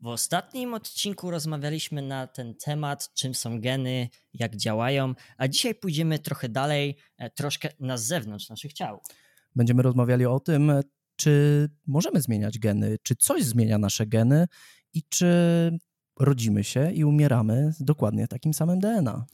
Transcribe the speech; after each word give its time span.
W 0.00 0.06
ostatnim 0.06 0.74
odcinku 0.74 1.30
rozmawialiśmy 1.30 2.02
na 2.02 2.26
ten 2.26 2.54
temat, 2.54 3.10
czym 3.14 3.34
są 3.34 3.60
geny, 3.60 4.08
jak 4.34 4.56
działają, 4.56 5.14
a 5.36 5.48
dzisiaj 5.48 5.74
pójdziemy 5.74 6.18
trochę 6.18 6.48
dalej, 6.48 6.96
e, 7.16 7.30
troszkę 7.30 7.68
na 7.80 7.96
zewnątrz 7.96 8.48
naszych 8.48 8.72
ciał. 8.72 9.00
Będziemy 9.56 9.82
rozmawiali 9.82 10.26
o 10.26 10.40
tym, 10.40 10.72
czy 11.16 11.68
możemy 11.86 12.20
zmieniać 12.20 12.58
geny, 12.58 12.96
czy 13.02 13.16
coś 13.16 13.44
zmienia 13.44 13.78
nasze 13.78 14.06
geny 14.06 14.46
i 14.94 15.02
czy 15.08 15.28
rodzimy 16.20 16.64
się 16.64 16.92
i 16.92 17.04
umieramy 17.04 17.72
z 17.72 17.84
dokładnie 17.84 18.28
takim 18.28 18.54
samym 18.54 18.80
DNA. 18.80 19.26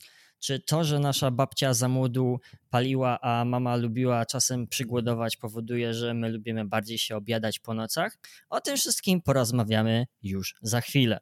Czy 0.45 0.61
to, 0.61 0.85
że 0.85 0.99
nasza 0.99 1.31
babcia 1.31 1.75
za 1.75 1.89
młodu 1.89 2.41
paliła, 2.71 3.21
a 3.21 3.45
mama 3.45 3.77
lubiła 3.77 4.27
czasem 4.27 4.67
przygłodować, 4.67 5.37
powoduje, 5.37 5.95
że 5.95 6.15
my 6.15 6.29
lubimy 6.29 6.65
bardziej 6.65 6.99
się 6.99 7.17
obiadać 7.17 7.59
po 7.59 7.75
nocach? 7.75 8.19
O 8.51 8.61
tym 8.61 8.77
wszystkim 8.77 9.23
porozmawiamy 9.23 10.07
już 10.23 10.55
za 10.63 10.81
chwilę. 10.81 11.21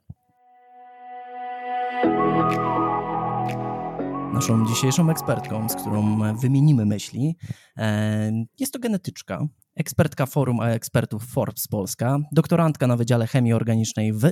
Naszą 4.32 4.66
dzisiejszą 4.66 5.10
ekspertką, 5.10 5.68
z 5.68 5.74
którą 5.74 6.18
wymienimy 6.36 6.86
myśli, 6.86 7.36
e, 7.76 8.32
jest 8.58 8.72
to 8.72 8.78
genetyczka, 8.78 9.46
ekspertka 9.74 10.26
Forum 10.26 10.62
Ekspertów 10.62 11.24
Forbes 11.24 11.68
Polska, 11.68 12.18
doktorantka 12.32 12.86
na 12.86 12.96
Wydziale 12.96 13.26
Chemii 13.26 13.52
Organicznej 13.52 14.12
w 14.12 14.30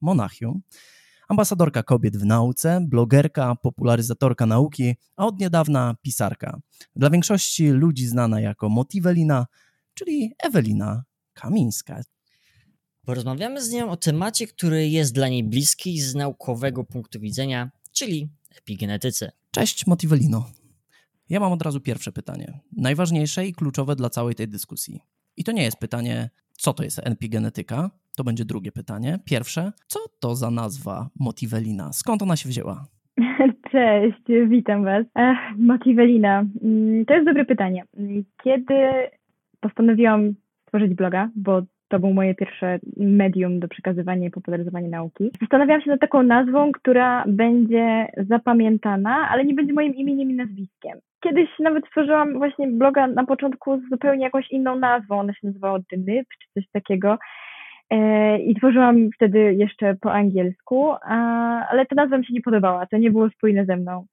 Monachium, 0.00 0.62
ambasadorka 1.30 1.82
kobiet 1.82 2.16
w 2.16 2.24
nauce, 2.24 2.80
blogerka, 2.88 3.54
popularyzatorka 3.56 4.46
nauki, 4.46 4.94
a 5.16 5.26
od 5.26 5.40
niedawna 5.40 5.96
pisarka. 6.02 6.60
Dla 6.96 7.10
większości 7.10 7.68
ludzi 7.68 8.06
znana 8.06 8.40
jako 8.40 8.68
Motivelina, 8.68 9.46
czyli 9.94 10.32
Ewelina 10.38 11.04
Kamińska. 11.32 12.02
Porozmawiamy 13.04 13.62
z 13.62 13.70
nią 13.70 13.90
o 13.90 13.96
temacie, 13.96 14.46
który 14.46 14.88
jest 14.88 15.14
dla 15.14 15.28
niej 15.28 15.44
bliski 15.44 16.00
z 16.00 16.14
naukowego 16.14 16.84
punktu 16.84 17.20
widzenia, 17.20 17.70
czyli 17.92 18.28
epigenetyce. 18.58 19.32
Cześć 19.50 19.86
Motivelino. 19.86 20.50
Ja 21.28 21.40
mam 21.40 21.52
od 21.52 21.62
razu 21.62 21.80
pierwsze 21.80 22.12
pytanie, 22.12 22.60
najważniejsze 22.76 23.46
i 23.46 23.54
kluczowe 23.54 23.96
dla 23.96 24.10
całej 24.10 24.34
tej 24.34 24.48
dyskusji. 24.48 25.00
I 25.36 25.44
to 25.44 25.52
nie 25.52 25.62
jest 25.62 25.76
pytanie, 25.76 26.30
co 26.52 26.72
to 26.72 26.82
jest 26.82 26.98
epigenetyka, 26.98 27.90
to 28.20 28.24
będzie 28.24 28.44
drugie 28.44 28.72
pytanie. 28.72 29.18
Pierwsze, 29.24 29.72
co 29.86 29.98
to 30.20 30.34
za 30.34 30.50
nazwa 30.50 31.08
Motivelina? 31.20 31.92
Skąd 31.92 32.22
ona 32.22 32.36
się 32.36 32.48
wzięła? 32.48 32.84
Cześć, 33.72 34.24
witam 34.48 34.84
Was. 34.84 35.04
Motivelina, 35.58 36.44
mm, 36.62 37.04
to 37.04 37.14
jest 37.14 37.26
dobre 37.26 37.44
pytanie. 37.44 37.84
Kiedy 38.44 38.74
postanowiłam 39.60 40.34
stworzyć 40.62 40.94
bloga, 40.94 41.30
bo 41.36 41.62
to 41.88 41.98
było 41.98 42.12
moje 42.12 42.34
pierwsze 42.34 42.78
medium 42.96 43.60
do 43.60 43.68
przekazywania 43.68 44.26
i 44.26 44.30
popularyzowania 44.30 44.88
nauki. 44.88 45.30
Zastanawiałam 45.40 45.82
się 45.82 45.90
nad 45.90 46.00
taką 46.00 46.22
nazwą, 46.22 46.72
która 46.72 47.24
będzie 47.26 48.06
zapamiętana, 48.28 49.28
ale 49.30 49.44
nie 49.44 49.54
będzie 49.54 49.72
moim 49.72 49.94
imieniem 49.94 50.30
i 50.30 50.34
nazwiskiem. 50.34 50.98
Kiedyś 51.20 51.48
nawet 51.60 51.86
stworzyłam 51.86 52.38
właśnie 52.38 52.68
bloga 52.68 53.06
na 53.06 53.24
początku 53.24 53.80
z 53.80 53.88
zupełnie 53.90 54.24
jakąś 54.24 54.50
inną 54.50 54.78
nazwą. 54.78 55.20
Ona 55.20 55.32
się 55.32 55.46
nazywała 55.46 55.78
Nip, 55.78 56.26
czy 56.42 56.48
coś 56.54 56.70
takiego. 56.72 57.18
E, 57.90 58.38
I 58.38 58.54
tworzyłam 58.54 59.10
wtedy 59.14 59.54
jeszcze 59.54 59.94
po 60.00 60.12
angielsku, 60.12 60.92
ale 61.70 61.86
ta 61.86 61.94
nazwa 61.94 62.18
mi 62.18 62.26
się 62.26 62.34
nie 62.34 62.42
podobała, 62.42 62.86
to 62.86 62.98
nie 62.98 63.10
było 63.10 63.30
spójne 63.30 63.64
ze 63.64 63.76
mną. 63.76 64.06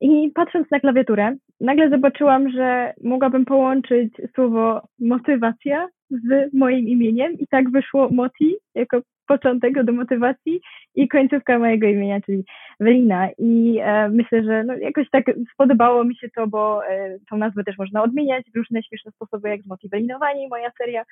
I 0.00 0.30
patrząc 0.34 0.70
na 0.70 0.80
klawiaturę, 0.80 1.36
nagle 1.60 1.90
zobaczyłam, 1.90 2.50
że 2.50 2.94
mogłabym 3.04 3.44
połączyć 3.44 4.14
słowo 4.34 4.82
motywacja 5.00 5.88
z 6.10 6.54
moim 6.54 6.88
imieniem 6.88 7.32
i 7.32 7.46
tak 7.46 7.70
wyszło 7.70 8.08
Moti 8.10 8.54
jako 8.74 9.00
początek 9.26 9.84
do 9.84 9.92
motywacji 9.92 10.60
i 10.94 11.08
końcówka 11.08 11.58
mojego 11.58 11.86
imienia, 11.86 12.20
czyli 12.20 12.44
Welina. 12.80 13.28
I 13.38 13.78
e, 13.82 14.08
myślę, 14.08 14.44
że 14.44 14.64
no, 14.64 14.74
jakoś 14.74 15.10
tak 15.10 15.24
spodobało 15.54 16.04
mi 16.04 16.16
się 16.16 16.28
to, 16.36 16.46
bo 16.46 16.86
e, 16.86 17.18
tą 17.30 17.36
nazwę 17.36 17.64
też 17.64 17.78
można 17.78 18.02
odmieniać 18.02 18.44
w 18.54 18.56
różne 18.56 18.82
śmieszne 18.82 19.10
sposoby, 19.10 19.48
jak 19.48 19.62
zmotywelinowanie, 19.62 20.48
moja 20.48 20.70
seria 20.78 21.04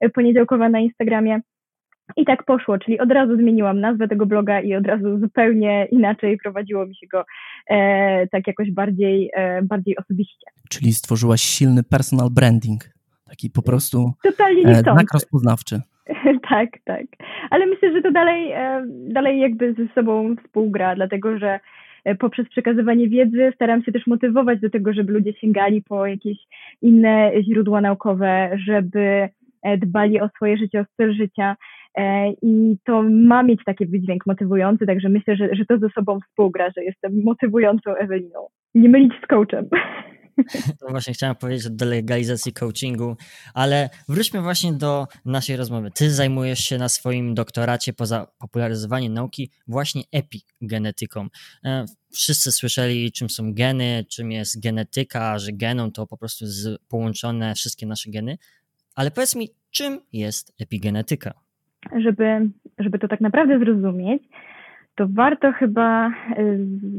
e, 0.00 0.08
poniedziałkowa 0.08 0.68
na 0.68 0.80
Instagramie. 0.80 1.40
I 2.16 2.24
tak 2.24 2.44
poszło, 2.44 2.78
czyli 2.78 3.00
od 3.00 3.10
razu 3.10 3.36
zmieniłam 3.36 3.80
nazwę 3.80 4.08
tego 4.08 4.26
bloga 4.26 4.60
i 4.60 4.74
od 4.74 4.86
razu 4.86 5.18
zupełnie 5.18 5.88
inaczej 5.90 6.38
prowadziło 6.38 6.86
mi 6.86 6.96
się 6.96 7.06
go 7.06 7.24
e, 7.70 8.26
tak 8.26 8.46
jakoś 8.46 8.70
bardziej, 8.70 9.30
e, 9.34 9.62
bardziej 9.62 9.96
osobiście. 9.96 10.46
Czyli 10.70 10.92
stworzyłaś 10.92 11.40
silny 11.40 11.82
personal 11.82 12.28
branding, 12.30 12.84
taki 13.28 13.50
po 13.50 13.62
prostu 13.62 14.12
Totalnie 14.22 14.62
e, 14.66 14.74
znak 14.74 15.12
rozpoznawczy. 15.12 15.80
tak, 16.50 16.68
tak. 16.84 17.06
Ale 17.50 17.66
myślę, 17.66 17.92
że 17.92 18.02
to 18.02 18.12
dalej, 18.12 18.52
e, 18.52 18.86
dalej 18.88 19.40
jakby 19.40 19.74
ze 19.74 19.94
sobą 19.94 20.36
współgra, 20.36 20.94
dlatego 20.94 21.38
że 21.38 21.60
e, 22.04 22.14
poprzez 22.14 22.48
przekazywanie 22.48 23.08
wiedzy 23.08 23.52
staram 23.54 23.82
się 23.84 23.92
też 23.92 24.06
motywować 24.06 24.60
do 24.60 24.70
tego, 24.70 24.92
żeby 24.92 25.12
ludzie 25.12 25.32
sięgali 25.32 25.82
po 25.82 26.06
jakieś 26.06 26.38
inne 26.82 27.32
źródła 27.42 27.80
naukowe, 27.80 28.58
żeby 28.66 29.28
dbali 29.78 30.20
o 30.20 30.28
swoje 30.28 30.56
życie, 30.56 30.80
o 30.80 30.84
styl 30.84 31.14
życia. 31.14 31.56
E, 31.96 32.30
I 32.42 32.76
to 32.84 33.02
ma 33.02 33.42
mieć 33.42 33.60
taki 33.66 33.86
wydźwięk 33.86 34.26
motywujący, 34.26 34.86
także 34.86 35.08
myślę, 35.08 35.36
że, 35.36 35.48
że 35.54 35.64
to 35.64 35.78
ze 35.78 35.88
sobą 35.88 36.18
współgra, 36.20 36.70
że 36.76 36.84
jestem 36.84 37.22
motywującą 37.24 37.94
Eweliną. 37.94 38.46
Nie 38.74 38.88
mylić 38.88 39.12
z 39.24 39.26
coachem. 39.26 39.68
To 40.80 40.88
właśnie 40.90 41.14
chciałem 41.14 41.36
powiedzieć 41.36 41.66
o 41.66 41.70
delegalizacji 41.70 42.52
coachingu, 42.52 43.16
ale 43.54 43.90
wróćmy 44.08 44.42
właśnie 44.42 44.72
do 44.72 45.06
naszej 45.24 45.56
rozmowy. 45.56 45.90
Ty 45.90 46.10
zajmujesz 46.10 46.58
się 46.58 46.78
na 46.78 46.88
swoim 46.88 47.34
doktoracie 47.34 47.92
poza 47.92 48.26
popularyzowaniem 48.38 49.14
nauki 49.14 49.50
właśnie 49.68 50.02
epigenetyką. 50.12 51.26
E, 51.64 51.84
wszyscy 52.12 52.52
słyszeli, 52.52 53.12
czym 53.12 53.30
są 53.30 53.54
geny, 53.54 54.04
czym 54.10 54.32
jest 54.32 54.62
genetyka, 54.62 55.38
że 55.38 55.52
genom 55.52 55.92
to 55.92 56.06
po 56.06 56.16
prostu 56.16 56.44
połączone 56.88 57.54
wszystkie 57.54 57.86
nasze 57.86 58.10
geny, 58.10 58.38
ale 58.94 59.10
powiedz 59.10 59.36
mi, 59.36 59.48
czym 59.70 60.00
jest 60.12 60.52
epigenetyka? 60.60 61.45
Żeby, 61.98 62.50
żeby 62.78 62.98
to 62.98 63.08
tak 63.08 63.20
naprawdę 63.20 63.58
zrozumieć, 63.58 64.22
to 64.94 65.06
warto 65.08 65.52
chyba 65.52 66.08
y, 66.08 66.12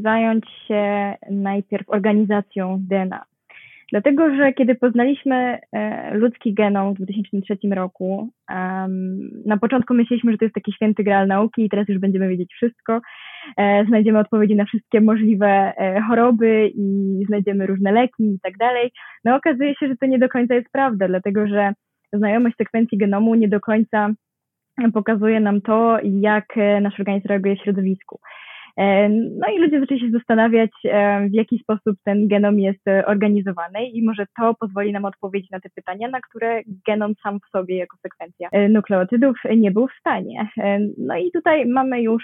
zająć 0.01 0.45
się 0.67 1.15
najpierw 1.31 1.89
organizacją 1.89 2.77
DNA. 2.81 3.23
Dlatego, 3.91 4.35
że 4.35 4.53
kiedy 4.53 4.75
poznaliśmy 4.75 5.59
e, 5.71 6.13
ludzki 6.17 6.53
genom 6.53 6.93
w 6.93 6.97
2003 6.97 7.57
roku, 7.71 8.29
na 9.45 9.57
początku 9.61 9.93
myśleliśmy, 9.93 10.31
że 10.31 10.37
to 10.37 10.45
jest 10.45 10.55
taki 10.55 10.73
święty 10.73 11.03
graal 11.03 11.27
nauki 11.27 11.65
i 11.65 11.69
teraz 11.69 11.87
już 11.89 11.99
będziemy 11.99 12.29
wiedzieć 12.29 12.53
wszystko. 12.53 13.01
E, 13.57 13.85
znajdziemy 13.85 14.19
odpowiedzi 14.19 14.55
na 14.55 14.65
wszystkie 14.65 15.01
możliwe 15.01 15.47
e, 15.47 16.01
choroby 16.01 16.71
i 16.75 17.23
znajdziemy 17.27 17.67
różne 17.67 17.91
leki 17.91 18.23
i 18.23 18.39
tak 18.43 18.57
dalej. 18.57 18.91
No 19.25 19.35
okazuje 19.35 19.75
się, 19.75 19.87
że 19.87 19.95
to 19.97 20.05
nie 20.05 20.19
do 20.19 20.29
końca 20.29 20.55
jest 20.55 20.71
prawda, 20.71 21.07
dlatego 21.07 21.47
że 21.47 21.73
znajomość 22.13 22.55
sekwencji 22.55 22.97
genomu 22.97 23.35
nie 23.35 23.47
do 23.47 23.59
końca 23.59 24.09
pokazuje 24.93 25.39
nam 25.39 25.61
to, 25.61 25.97
jak 26.03 26.57
e, 26.57 26.81
nasz 26.81 26.99
organizm 26.99 27.27
reaguje 27.27 27.55
w 27.55 27.59
środowisku. 27.59 28.19
E, 28.77 29.09
no 29.09 29.47
i 29.55 29.59
ludzie 29.59 29.79
zaczęli 29.79 29.99
się 29.99 30.09
zastanawiać, 30.09 30.71
e, 30.85 31.27
w 31.29 31.33
jaki 31.33 31.59
sposób 31.59 31.97
ten 32.03 32.27
genom 32.27 32.59
jest 32.59 32.85
organizowany 33.05 33.85
i 33.85 34.05
może 34.05 34.25
to 34.39 34.55
pozwoli 34.59 34.91
nam 34.91 35.05
odpowiedzieć 35.05 35.51
na 35.51 35.59
te 35.59 35.69
pytania, 35.69 36.07
na 36.07 36.21
które 36.21 36.61
genom 36.87 37.13
sam 37.23 37.39
w 37.39 37.49
sobie 37.51 37.77
jako 37.77 37.97
sekwencja 37.97 38.49
nukleotydów 38.69 39.37
nie 39.57 39.71
był 39.71 39.87
w 39.87 39.99
stanie. 39.99 40.47
No 40.97 41.17
i 41.17 41.31
tutaj 41.31 41.65
mamy 41.65 42.01
już 42.01 42.23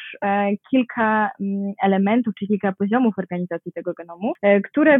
kilka 0.71 1.31
mm, 1.41 1.73
elementów, 1.83 2.33
czy 2.39 2.47
kilka 2.47 2.73
poziomów 2.79 3.13
organizacji 3.17 3.71
tego 3.71 3.93
genomu, 3.93 4.33
które 4.63 4.99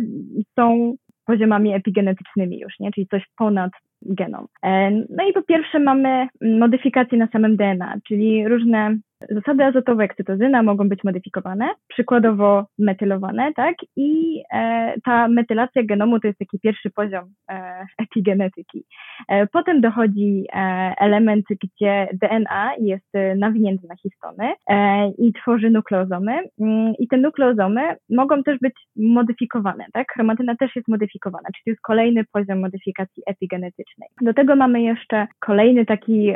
są 0.59 0.95
poziomami 1.25 1.73
epigenetycznymi 1.73 2.59
już, 2.59 2.79
nie? 2.79 2.91
czyli 2.91 3.07
coś 3.07 3.23
ponad 3.37 3.71
genom. 4.01 4.47
E, 4.63 4.91
no 4.91 5.29
i 5.29 5.33
po 5.33 5.43
pierwsze 5.43 5.79
mamy 5.79 6.27
modyfikacje 6.41 7.17
na 7.17 7.27
samym 7.27 7.57
DNA, 7.57 7.95
czyli 8.07 8.47
różne 8.47 8.97
Zasady 9.29 9.63
azotowe 9.63 10.03
jak 10.03 10.15
cytozyna 10.15 10.63
mogą 10.63 10.89
być 10.89 11.03
modyfikowane, 11.03 11.69
przykładowo 11.87 12.65
metylowane, 12.79 13.53
tak? 13.55 13.75
I 13.95 14.41
e, 14.53 14.93
ta 15.03 15.27
metylacja 15.27 15.83
genomu 15.83 16.19
to 16.19 16.27
jest 16.27 16.39
taki 16.39 16.59
pierwszy 16.59 16.89
poziom 16.89 17.23
e, 17.51 17.85
epigenetyki. 17.97 18.85
E, 19.29 19.47
potem 19.47 19.81
dochodzi 19.81 20.45
e, 20.53 20.59
element, 20.97 21.45
gdzie 21.63 22.07
DNA 22.21 22.71
jest 22.79 23.15
e, 23.15 23.35
nawinięty 23.35 23.87
na 23.87 23.95
histony 23.95 24.53
e, 24.69 25.09
i 25.09 25.33
tworzy 25.33 25.69
nukleozomy. 25.69 26.31
Mm, 26.59 26.93
I 26.99 27.07
te 27.07 27.17
nukleozomy 27.17 27.81
mogą 28.09 28.43
też 28.43 28.59
być 28.59 28.73
modyfikowane, 28.95 29.85
tak? 29.93 30.07
Chromatyna 30.13 30.55
też 30.55 30.75
jest 30.75 30.87
modyfikowana, 30.87 31.43
czyli 31.43 31.63
to 31.65 31.71
jest 31.71 31.81
kolejny 31.81 32.23
poziom 32.31 32.59
modyfikacji 32.59 33.23
epigenetycznej. 33.25 34.09
Do 34.21 34.33
tego 34.33 34.55
mamy 34.55 34.81
jeszcze 34.81 35.27
kolejny 35.39 35.85
taki 35.85 36.33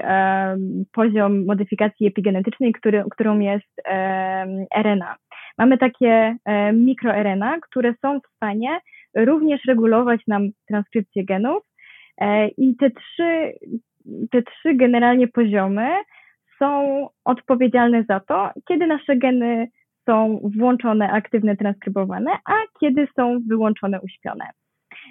poziom 0.93 1.45
modyfikacji 1.45 2.07
epigenetycznej, 2.07 2.73
który, 2.77 3.03
którą 3.11 3.39
jest 3.39 3.81
RNA. 4.75 5.15
Mamy 5.57 5.77
takie 5.77 6.35
mikroRNA, 6.73 7.59
które 7.61 7.93
są 8.01 8.19
w 8.19 8.35
stanie 8.35 8.79
również 9.15 9.65
regulować 9.67 10.21
nam 10.27 10.49
transkrypcję 10.67 11.25
genów 11.25 11.63
e, 12.17 12.47
i 12.47 12.75
te 12.75 12.91
trzy, 12.91 13.53
te 14.31 14.41
trzy 14.41 14.75
generalnie 14.75 15.27
poziomy 15.27 15.87
są 16.59 17.07
odpowiedzialne 17.25 18.03
za 18.09 18.19
to, 18.19 18.49
kiedy 18.67 18.87
nasze 18.87 19.17
geny 19.17 19.67
są 20.05 20.39
włączone, 20.57 21.11
aktywne, 21.11 21.57
transkrybowane, 21.57 22.31
a 22.45 22.53
kiedy 22.79 23.07
są 23.15 23.39
wyłączone, 23.47 24.01
uśpione. 24.01 24.45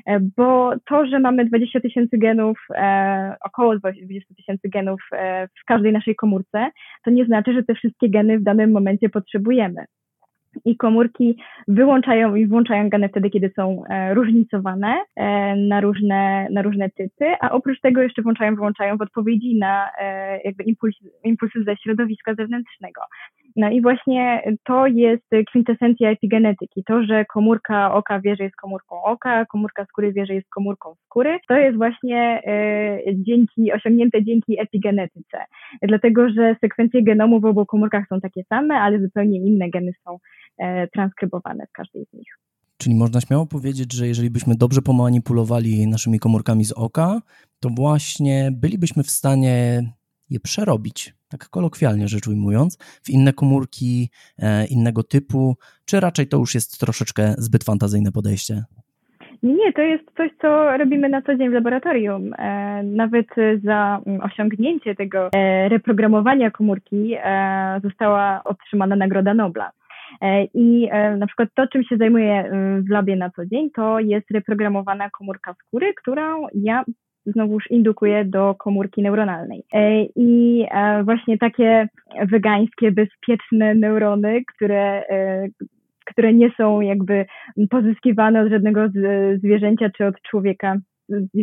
E, 0.07 0.21
bo 0.37 0.73
to, 0.89 1.07
że 1.07 1.21
mamy 1.21 1.45
20 1.45 1.81
tysięcy 1.81 2.19
genów, 2.19 2.59
e, 2.75 3.37
około 3.41 3.79
20 3.79 4.35
tysięcy 4.35 4.69
genów 4.69 5.01
e, 5.13 5.49
w 5.49 5.65
każdej 5.67 5.93
naszej 5.93 6.17
komórce, 6.17 6.71
to 7.05 7.11
nie 7.11 7.25
znaczy, 7.25 7.53
że 7.53 7.63
te 7.63 7.75
wszystkie 7.75 8.11
geny 8.11 8.39
w 8.39 8.43
danym 8.43 8.73
momencie 8.73 9.09
potrzebujemy 9.09 9.85
i 10.65 10.77
komórki 10.77 11.37
wyłączają 11.69 12.35
i 12.35 12.47
włączają 12.47 12.89
geny 12.89 13.09
wtedy, 13.09 13.31
kiedy 13.31 13.51
są 13.57 13.83
różnicowane 14.15 14.95
na 15.57 15.81
różne, 15.81 16.49
na 16.51 16.63
różne 16.63 16.91
typy, 16.91 17.25
a 17.41 17.51
oprócz 17.51 17.81
tego 17.81 18.03
jeszcze 18.03 18.23
włączają, 18.23 18.55
wyłączają 18.55 18.97
w 18.97 19.03
odpowiedzi 19.03 19.59
na 19.59 19.89
jakby 20.45 20.65
impuls, 20.65 20.95
impulsy 21.25 21.65
ze 21.65 21.77
środowiska 21.77 22.35
zewnętrznego. 22.35 23.01
No 23.56 23.70
i 23.70 23.82
właśnie 23.82 24.43
to 24.64 24.87
jest 24.87 25.25
kwintesencja 25.49 26.11
epigenetyki. 26.11 26.85
To, 26.87 27.03
że 27.03 27.25
komórka 27.25 27.94
oka 27.94 28.20
wie, 28.20 28.37
że 28.37 28.44
jest 28.44 28.56
komórką 28.56 29.03
oka, 29.03 29.44
komórka 29.47 29.85
skóry 29.85 30.12
wie, 30.12 30.26
że 30.26 30.35
jest 30.35 30.49
komórką 30.49 30.94
skóry, 31.05 31.38
to 31.49 31.55
jest 31.56 31.76
właśnie 31.76 32.43
dzięki, 33.14 33.73
osiągnięte 33.73 34.25
dzięki 34.25 34.61
epigenetyce. 34.61 35.38
Dlatego, 35.82 36.29
że 36.29 36.56
sekwencje 36.61 37.03
genomu 37.03 37.41
w 37.41 37.44
obu 37.44 37.67
komórkach 37.67 38.05
są 38.08 38.20
takie 38.20 38.44
same, 38.44 38.75
ale 38.75 39.00
zupełnie 39.00 39.38
inne 39.38 39.70
geny 39.70 39.93
są 40.05 40.19
E, 40.59 40.88
transkrybowane 40.88 41.67
w 41.67 41.73
każdej 41.73 42.06
z 42.11 42.12
nich. 42.12 42.38
Czyli 42.79 42.94
można 42.94 43.20
śmiało 43.20 43.47
powiedzieć, 43.47 43.93
że 43.93 44.06
jeżeli 44.06 44.31
byśmy 44.31 44.55
dobrze 44.55 44.82
pomanipulowali 44.82 45.87
naszymi 45.87 46.19
komórkami 46.19 46.64
z 46.64 46.73
oka, 46.73 47.20
to 47.61 47.69
właśnie 47.76 48.50
bylibyśmy 48.52 49.02
w 49.02 49.11
stanie 49.11 49.82
je 50.31 50.40
przerobić, 50.40 51.14
tak 51.28 51.49
kolokwialnie 51.49 52.08
rzecz 52.08 52.28
ujmując, 52.28 52.78
w 53.05 53.11
inne 53.11 53.32
komórki 53.32 54.11
e, 54.38 54.67
innego 54.67 55.02
typu, 55.02 55.56
czy 55.87 56.00
raczej 56.00 56.26
to 56.26 56.37
już 56.37 56.55
jest 56.55 56.81
troszeczkę 56.81 57.34
zbyt 57.38 57.64
fantazyjne 57.64 58.12
podejście? 58.12 58.64
Nie, 59.43 59.73
to 59.73 59.82
jest 59.82 60.05
coś, 60.17 60.31
co 60.40 60.76
robimy 60.76 61.08
na 61.08 61.23
co 61.23 61.37
dzień 61.37 61.50
w 61.50 61.52
laboratorium. 61.52 62.34
E, 62.38 62.82
nawet 62.82 63.26
za 63.64 64.00
mm, 64.06 64.20
osiągnięcie 64.20 64.94
tego 64.94 65.31
reprogramowania 65.69 66.50
komórki 66.50 67.17
została 67.82 68.44
otrzymana 68.44 68.96
Nagroda 68.96 69.34
Nobla. 69.34 69.70
E, 70.20 70.44
I 70.44 70.88
e, 70.90 71.17
na 71.17 71.26
przykład 71.26 71.49
to, 71.55 71.67
czym 71.67 71.84
się 71.84 71.96
zajmuję 71.96 72.32
e, 72.32 72.50
w 72.82 72.90
labie 72.90 73.17
na 73.17 73.31
co 73.31 73.46
dzień, 73.46 73.70
to 73.70 74.00
jest 74.00 74.31
reprogramowana 74.31 75.11
komórka 75.11 75.55
skóry, 75.55 75.94
którą 75.94 76.46
ja 76.55 76.84
znowuż 77.26 77.70
indukuję 77.70 78.25
do 78.25 78.55
komórki 78.55 79.02
neuronalnej. 79.02 79.64
I 80.17 80.64
właśnie 81.05 81.38
takie 81.38 81.88
wegańskie, 82.31 82.93
bezpieczne 82.93 83.75
neurony, 83.75 84.43
które 84.55 85.02
które 86.11 86.32
nie 86.32 86.50
są 86.56 86.81
jakby 86.81 87.26
pozyskiwane 87.70 88.43
od 88.43 88.50
żadnego 88.50 88.81
zwierzęcia 89.38 89.90
czy 89.90 90.06
od 90.06 90.23
człowieka, 90.23 90.76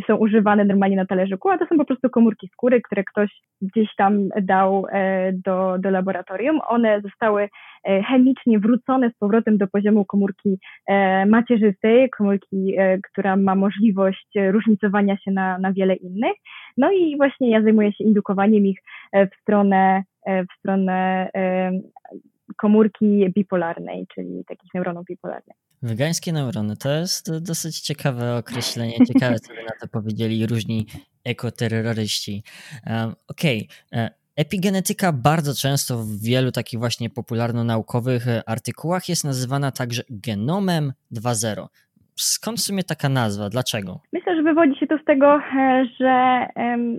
są 0.07 0.15
używane 0.15 0.65
normalnie 0.65 0.95
na 0.95 1.05
talerzyku, 1.05 1.49
a 1.49 1.57
to 1.57 1.65
są 1.65 1.77
po 1.77 1.85
prostu 1.85 2.09
komórki 2.09 2.49
skóry, 2.53 2.81
które 2.81 3.03
ktoś 3.03 3.41
gdzieś 3.61 3.95
tam 3.95 4.29
dał 4.41 4.85
e, 4.91 5.31
do, 5.33 5.75
do 5.79 5.89
laboratorium. 5.89 6.59
One 6.67 7.01
zostały 7.01 7.49
e, 7.83 8.03
chemicznie 8.03 8.59
wrócone 8.59 9.09
z 9.09 9.17
powrotem 9.17 9.57
do 9.57 9.67
poziomu 9.67 10.05
komórki 10.05 10.57
e, 10.87 11.25
macierzystej, 11.25 12.09
komórki, 12.09 12.75
która 13.11 13.35
ma 13.35 13.55
możliwość 13.55 14.27
różnicowania 14.51 15.17
się 15.17 15.31
na, 15.31 15.57
na 15.57 15.73
wiele 15.73 15.95
innych. 15.95 16.33
No 16.77 16.91
i 16.91 17.17
właśnie 17.17 17.49
ja 17.49 17.61
zajmuję 17.61 17.93
się 17.93 18.03
indukowaniem 18.03 18.65
ich 18.65 18.79
w 19.13 19.41
stronę, 19.41 20.03
w 20.27 20.59
stronę 20.59 21.29
komórki 22.57 23.29
bipolarnej, 23.35 24.07
czyli 24.15 24.43
takich 24.47 24.73
neuronów 24.73 25.05
bipolarnych. 25.05 25.62
Wegańskie 25.83 26.33
neurony 26.33 26.77
to 26.77 26.91
jest 26.91 27.37
dosyć 27.37 27.79
ciekawe 27.79 28.37
określenie. 28.37 29.05
Ciekawe, 29.07 29.39
co 29.39 29.53
na 29.53 29.79
to 29.81 29.87
powiedzieli 29.87 30.47
różni 30.47 30.87
ekoterroryści. 31.23 32.43
Um, 32.87 33.15
Okej. 33.27 33.67
Okay. 33.91 34.01
E, 34.01 34.09
epigenetyka 34.35 35.11
bardzo 35.11 35.55
często 35.55 36.03
w 36.03 36.19
wielu 36.19 36.51
takich 36.51 36.79
właśnie 36.79 37.09
popularno-naukowych 37.09 38.25
artykułach 38.45 39.09
jest 39.09 39.23
nazywana 39.23 39.71
także 39.71 40.03
genomem 40.09 40.93
2.0. 41.11 41.67
Skąd 42.15 42.57
w 42.57 42.61
sumie 42.61 42.83
taka 42.83 43.09
nazwa? 43.09 43.49
Dlaczego? 43.49 43.99
Myślę, 44.13 44.35
że 44.35 44.43
wywodzi 44.43 44.79
się 44.79 44.87
to 44.87 44.97
z 44.97 45.03
tego, 45.05 45.35
e, 45.35 45.85
że 45.99 46.45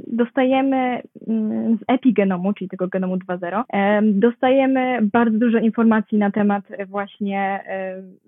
dostajemy 0.06 1.02
mm, 1.28 1.76
z 1.76 1.81
epigenomu, 1.88 2.52
czyli 2.52 2.69
tego 2.70 2.88
genomu 2.88 3.16
2.0, 3.16 3.64
dostajemy 4.02 4.99
bardzo 5.02 5.38
dużo 5.38 5.58
informacji 5.58 6.19
na 6.19 6.31
temat 6.31 6.64
właśnie 6.87 7.64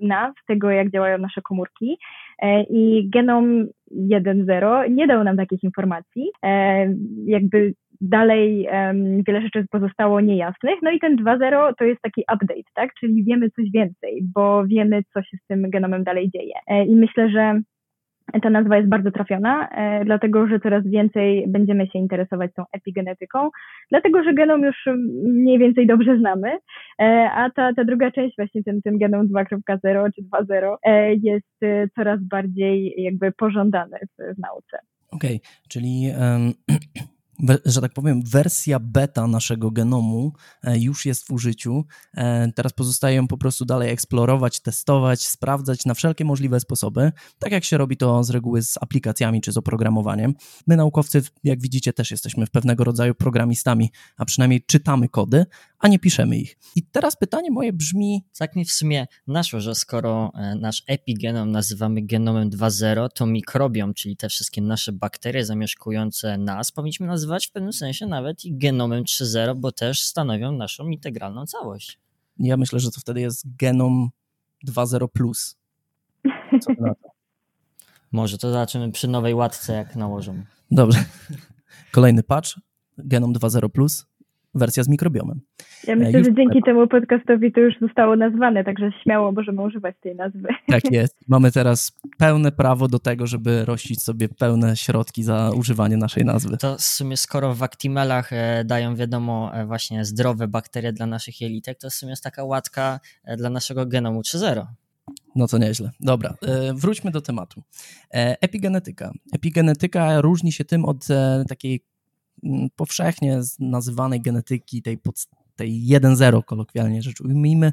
nas, 0.00 0.34
tego 0.46 0.70
jak 0.70 0.90
działają 0.90 1.18
nasze 1.18 1.42
komórki 1.42 1.92
e, 1.92 2.25
i 2.70 3.10
genom 3.10 3.66
1.0 3.92 4.90
nie 4.90 5.06
dał 5.06 5.24
nam 5.24 5.36
takich 5.36 5.62
informacji. 5.64 6.30
E, 6.44 6.94
jakby 7.26 7.74
dalej 8.00 8.68
wiele 9.26 9.40
rzeczy 9.40 9.64
pozostało 9.70 10.20
niejasnych. 10.20 10.74
No 10.82 10.90
i 10.90 11.00
ten 11.00 11.16
2.0 11.16 11.72
to 11.78 11.84
jest 11.84 12.00
taki 12.02 12.22
update, 12.34 12.70
tak? 12.74 12.90
Czyli 13.00 13.24
wiemy 13.24 13.50
coś 13.50 13.70
więcej, 13.70 14.22
bo 14.34 14.66
wiemy, 14.66 15.02
co 15.12 15.22
się 15.22 15.36
z 15.36 15.46
tym 15.46 15.70
genomem 15.70 16.04
dalej 16.04 16.30
dzieje. 16.30 16.54
E, 16.66 16.84
I 16.84 16.96
myślę, 16.96 17.30
że 17.30 17.60
ta 18.42 18.50
nazwa 18.50 18.76
jest 18.76 18.88
bardzo 18.88 19.10
trafiona, 19.10 19.68
e, 19.68 20.04
dlatego 20.04 20.46
że 20.46 20.60
coraz 20.60 20.84
więcej 20.86 21.44
będziemy 21.48 21.86
się 21.86 21.98
interesować 21.98 22.50
tą 22.54 22.64
epigenetyką, 22.72 23.50
dlatego 23.90 24.22
że 24.22 24.34
genom 24.34 24.62
już 24.62 24.76
mniej 25.24 25.58
więcej 25.58 25.86
dobrze 25.86 26.18
znamy, 26.18 26.58
e, 27.00 27.30
a 27.30 27.50
ta, 27.50 27.74
ta 27.74 27.84
druga 27.84 28.10
część, 28.10 28.36
właśnie 28.36 28.62
ten, 28.62 28.82
ten 28.82 28.98
genom 28.98 29.28
2.0 29.28 30.10
czy 30.14 30.22
2.0 30.22 30.76
e, 30.82 31.14
jest 31.14 31.92
coraz 31.94 32.20
bardziej 32.22 32.94
jakby 32.96 33.32
pożądany 33.32 33.98
w, 33.98 34.36
w 34.36 34.38
nauce. 34.38 34.78
Okej, 35.10 35.36
okay, 35.36 35.50
czyli 35.68 36.12
um, 36.20 36.52
że 37.64 37.80
tak 37.80 37.92
powiem, 37.92 38.22
wersja 38.22 38.80
beta 38.80 39.26
naszego 39.26 39.70
genomu 39.70 40.32
e, 40.62 40.78
już 40.78 41.06
jest 41.06 41.26
w 41.26 41.30
użyciu. 41.30 41.84
E, 42.16 42.52
teraz 42.52 42.72
pozostaje 42.72 43.16
ją 43.16 43.28
po 43.28 43.38
prostu 43.38 43.64
dalej 43.64 43.90
eksplorować, 43.90 44.60
testować, 44.60 45.26
sprawdzać 45.26 45.84
na 45.84 45.94
wszelkie 45.94 46.24
możliwe 46.24 46.60
sposoby, 46.60 47.12
tak 47.38 47.52
jak 47.52 47.64
się 47.64 47.78
robi 47.78 47.96
to 47.96 48.24
z 48.24 48.30
reguły 48.30 48.62
z 48.62 48.78
aplikacjami 48.80 49.40
czy 49.40 49.52
z 49.52 49.56
oprogramowaniem. 49.56 50.34
My, 50.66 50.76
naukowcy, 50.76 51.22
jak 51.44 51.60
widzicie, 51.60 51.92
też 51.92 52.10
jesteśmy 52.10 52.46
w 52.46 52.50
pewnego 52.50 52.84
rodzaju 52.84 53.14
programistami, 53.14 53.90
a 54.16 54.24
przynajmniej 54.24 54.64
czytamy 54.66 55.08
kody, 55.08 55.46
a 55.78 55.88
nie 55.88 55.98
piszemy 55.98 56.38
ich. 56.38 56.58
I 56.76 56.82
teraz 56.82 57.16
pytanie 57.16 57.50
moje 57.50 57.72
brzmi. 57.72 58.24
Tak 58.38 58.56
mi 58.56 58.64
w 58.64 58.72
sumie 58.72 59.06
naszło, 59.26 59.60
że 59.60 59.74
skoro 59.74 60.32
e, 60.34 60.54
nasz 60.54 60.82
epigenom 60.86 61.50
nazywamy 61.50 62.02
genomem 62.02 62.50
2.0, 62.50 63.08
to 63.14 63.26
mikrobiom, 63.26 63.94
czyli 63.94 64.16
te 64.16 64.28
wszystkie 64.28 64.62
nasze 64.62 64.92
bakterie 64.92 65.44
zamieszkujące 65.44 66.38
nas, 66.38 66.72
powinniśmy 66.72 67.06
nazywać 67.06 67.25
w 67.46 67.52
pewnym 67.52 67.72
sensie 67.72 68.06
nawet 68.06 68.44
i 68.44 68.56
genomem 68.58 69.04
3.0, 69.04 69.56
bo 69.56 69.72
też 69.72 70.02
stanowią 70.02 70.52
naszą 70.52 70.88
integralną 70.88 71.46
całość. 71.46 71.98
Ja 72.38 72.56
myślę, 72.56 72.80
że 72.80 72.90
to 72.90 73.00
wtedy 73.00 73.20
jest 73.20 73.56
genom 73.56 74.10
2.0. 74.68 75.08
Plus. 75.08 75.56
Co 76.60 76.72
na 76.72 76.94
to? 76.94 77.08
Może 78.12 78.38
to 78.38 78.52
zobaczymy 78.52 78.92
przy 78.92 79.08
nowej 79.08 79.34
łatce, 79.34 79.72
jak 79.72 79.96
nałożą. 79.96 80.44
Dobrze. 80.70 81.04
Kolejny 81.92 82.22
patch, 82.22 82.50
genom 82.98 83.32
2.0 83.32 83.68
plus 83.68 84.06
wersja 84.56 84.82
z 84.82 84.88
mikrobiomem. 84.88 85.40
Ja 85.86 85.92
e, 85.92 85.96
myślę, 85.96 86.18
już 86.18 86.28
że 86.28 86.34
dzięki 86.34 86.62
temu 86.62 86.88
podcastowi 86.88 87.52
to 87.52 87.60
już 87.60 87.74
zostało 87.80 88.16
nazwane, 88.16 88.64
także 88.64 88.90
śmiało 89.02 89.32
możemy 89.32 89.62
używać 89.62 89.96
tej 90.00 90.16
nazwy. 90.16 90.48
Tak 90.68 90.92
jest. 90.92 91.16
Mamy 91.28 91.52
teraz 91.52 92.00
pełne 92.18 92.52
prawo 92.52 92.88
do 92.88 92.98
tego, 92.98 93.26
żeby 93.26 93.64
rościć 93.64 94.02
sobie 94.02 94.28
pełne 94.28 94.76
środki 94.76 95.22
za 95.22 95.50
używanie 95.56 95.96
naszej 95.96 96.24
nazwy. 96.24 96.56
To 96.56 96.76
w 96.76 96.82
sumie 96.82 97.16
skoro 97.16 97.54
w 97.54 97.62
Actimelach 97.62 98.32
e, 98.32 98.64
dają 98.64 98.96
wiadomo 98.96 99.50
e, 99.54 99.66
właśnie 99.66 100.04
zdrowe 100.04 100.48
bakterie 100.48 100.92
dla 100.92 101.06
naszych 101.06 101.40
jelitek, 101.40 101.78
to 101.78 101.90
w 101.90 101.94
sumie 101.94 102.10
jest 102.10 102.24
taka 102.24 102.44
łatka 102.44 103.00
dla 103.36 103.50
naszego 103.50 103.86
genomu 103.86 104.20
3.0. 104.20 104.66
No 105.36 105.46
to 105.46 105.58
nieźle. 105.58 105.90
Dobra, 106.00 106.34
wróćmy 106.74 107.10
do 107.10 107.20
tematu. 107.20 107.62
Epigenetyka. 108.10 109.12
Epigenetyka 109.34 110.20
różni 110.20 110.52
się 110.52 110.64
tym 110.64 110.84
od 110.84 111.06
takiej 111.48 111.80
powszechnie 112.76 113.40
nazywanej 113.58 114.20
genetyki, 114.20 114.82
tej, 114.82 114.98
tej 115.56 115.86
1.0 115.88 116.44
kolokwialnie 116.44 117.02
rzecz 117.02 117.20
ujmijmy, 117.20 117.72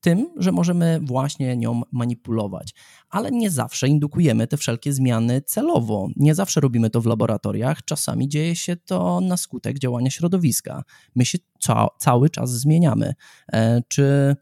tym, 0.00 0.30
że 0.36 0.52
możemy 0.52 1.00
właśnie 1.02 1.56
nią 1.56 1.82
manipulować. 1.92 2.74
Ale 3.10 3.30
nie 3.30 3.50
zawsze 3.50 3.88
indukujemy 3.88 4.46
te 4.46 4.56
wszelkie 4.56 4.92
zmiany 4.92 5.42
celowo. 5.42 6.08
Nie 6.16 6.34
zawsze 6.34 6.60
robimy 6.60 6.90
to 6.90 7.00
w 7.00 7.06
laboratoriach. 7.06 7.84
Czasami 7.84 8.28
dzieje 8.28 8.56
się 8.56 8.76
to 8.76 9.20
na 9.20 9.36
skutek 9.36 9.78
działania 9.78 10.10
środowiska. 10.10 10.82
My 11.14 11.24
się 11.24 11.38
ca 11.60 11.88
cały 11.98 12.30
czas 12.30 12.50
zmieniamy. 12.50 13.14
E, 13.52 13.82
czy 13.88 14.36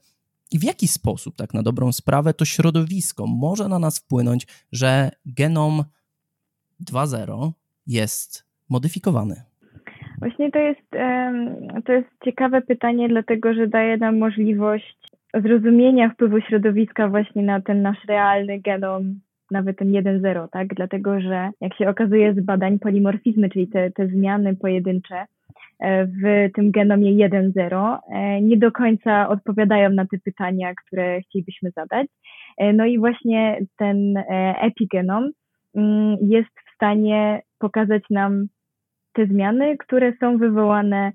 i 0.51 0.59
w 0.59 0.65
jaki 0.65 0.89
sposób, 0.89 1.37
tak 1.37 1.55
na 1.55 1.63
dobrą 1.63 1.93
sprawę, 1.93 2.35
to 2.35 2.45
środowisko 2.45 3.27
może 3.27 3.69
na 3.69 3.79
nas 3.79 3.99
wpłynąć, 3.99 4.47
że 4.73 5.11
genom 5.27 5.85
2.0 6.91 7.53
jest 7.89 8.45
modyfikowany? 8.71 9.35
Właśnie 10.19 10.51
to 10.51 10.59
jest, 10.59 10.91
to 11.85 11.93
jest 11.93 12.09
ciekawe 12.25 12.63
pytanie, 12.63 13.09
dlatego 13.09 13.55
że 13.55 13.69
daje 13.69 13.97
nam 13.97 14.19
możliwość 14.19 14.99
zrozumienia 15.35 16.09
wpływu 16.09 16.41
środowiska 16.41 17.09
właśnie 17.09 17.43
na 17.43 17.61
ten 17.61 17.83
nasz 17.83 18.05
realny 18.09 18.61
genom, 18.61 19.21
nawet 19.51 19.79
ten 19.79 19.93
1.0, 19.93 20.49
tak? 20.49 20.75
Dlatego, 20.75 21.21
że 21.21 21.51
jak 21.61 21.75
się 21.75 21.89
okazuje 21.89 22.35
z 22.35 22.41
badań 22.41 22.79
polimorfizmy, 22.79 23.51
czyli 23.51 23.69
te, 23.69 23.91
te 23.91 24.09
zmiany 24.09 24.57
pojedyncze 24.57 25.27
e, 25.81 26.07
w 26.07 26.53
tym 26.55 26.71
genomie 26.71 27.29
1.0 27.29 27.99
e, 28.13 28.41
nie 28.41 28.57
do 28.57 28.73
końca 28.73 29.29
odpowiadają 29.29 29.91
na 29.91 30.07
te 30.07 30.19
pytania, 30.19 30.73
które 30.87 31.21
chcielibyśmy 31.21 31.71
zadać. 31.71 32.07
E, 32.59 32.73
no 32.73 32.87
i 32.87 32.99
właśnie 32.99 33.61
ten 33.77 34.15
epigenom 34.63 35.31
mm, 35.77 36.17
jest 36.21 36.51
w 36.51 36.75
stanie 36.75 37.43
pokazać 37.59 38.03
nam 38.11 38.47
te 39.13 39.27
zmiany, 39.27 39.77
które 39.77 40.13
są 40.21 40.39
wywołane 40.39 41.13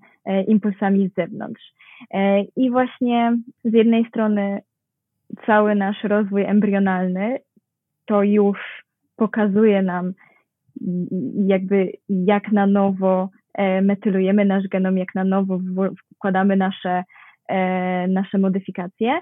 impulsami 0.48 1.10
z 1.10 1.14
zewnątrz. 1.14 1.74
I 2.56 2.72
właśnie 2.72 3.38
z 3.64 3.74
jednej 3.74 4.06
strony 4.06 4.62
cały 5.46 5.76
nasz 5.76 6.04
rozwój 6.04 6.44
embrionalny 6.44 7.40
to 8.06 8.24
już 8.24 8.84
pokazuje 9.16 9.82
nam 9.82 10.14
jakby 11.46 11.92
jak 12.10 12.52
na 12.52 12.68
nowo 12.68 13.30
e, 13.54 13.82
metylujemy 13.82 14.46
nasz 14.46 14.68
genom, 14.68 14.98
jak 14.98 15.16
na 15.16 15.24
nowo 15.24 15.60
wkładamy 16.16 16.56
nasze, 16.56 17.04
e, 17.48 18.08
nasze 18.08 18.38
modyfikacje, 18.38 19.12
e, 19.12 19.22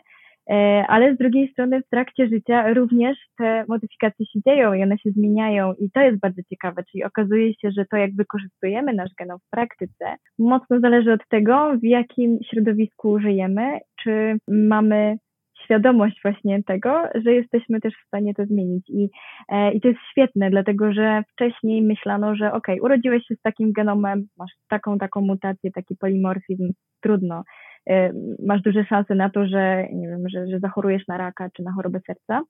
ale 0.87 1.15
z 1.15 1.17
drugiej 1.17 1.51
strony 1.51 1.81
w 1.81 1.89
trakcie 1.89 2.27
życia 2.27 2.73
również 2.73 3.17
te 3.37 3.65
modyfikacje 3.67 4.25
się 4.25 4.39
dzieją 4.47 4.73
i 4.73 4.83
one 4.83 4.97
się 4.97 5.11
zmieniają 5.11 5.73
i 5.73 5.91
to 5.91 6.01
jest 6.01 6.19
bardzo 6.19 6.41
ciekawe, 6.49 6.83
czyli 6.91 7.03
okazuje 7.03 7.53
się, 7.53 7.71
że 7.71 7.85
to 7.91 7.97
jak 7.97 8.15
wykorzystujemy 8.15 8.93
nasz 8.93 9.11
genom 9.19 9.39
w 9.39 9.49
praktyce 9.49 10.15
mocno 10.39 10.79
zależy 10.79 11.13
od 11.13 11.27
tego, 11.29 11.77
w 11.81 11.83
jakim 11.83 12.39
środowisku 12.49 13.19
żyjemy, 13.19 13.79
czy 14.03 14.37
mamy 14.47 15.17
świadomość 15.63 16.19
właśnie 16.23 16.63
tego, 16.63 17.03
że 17.25 17.33
jesteśmy 17.33 17.81
też 17.81 17.93
w 17.93 18.07
stanie 18.07 18.33
to 18.33 18.45
zmienić. 18.45 18.89
I, 18.89 19.09
e, 19.49 19.73
i 19.73 19.81
to 19.81 19.87
jest 19.87 19.99
świetne, 20.11 20.49
dlatego 20.49 20.93
że 20.93 21.23
wcześniej 21.33 21.81
myślano, 21.81 22.35
że 22.35 22.53
ok, 22.53 22.67
urodziłeś 22.81 23.23
się 23.27 23.35
z 23.35 23.41
takim 23.41 23.71
genomem, 23.71 24.27
masz 24.37 24.51
taką, 24.69 24.97
taką 24.97 25.21
mutację, 25.21 25.71
taki 25.71 25.95
polimorfizm, 25.95 26.71
trudno. 27.01 27.43
E, 27.89 28.11
masz 28.45 28.61
duże 28.61 28.85
szanse 28.85 29.15
na 29.15 29.29
to, 29.29 29.45
że, 29.45 29.87
nie 29.93 30.07
wiem, 30.07 30.29
że, 30.29 30.47
że 30.47 30.59
zachorujesz 30.59 31.07
na 31.07 31.17
raka 31.17 31.49
czy 31.49 31.63
na 31.63 31.71
chorobę 31.71 31.99
serca. 32.07 32.41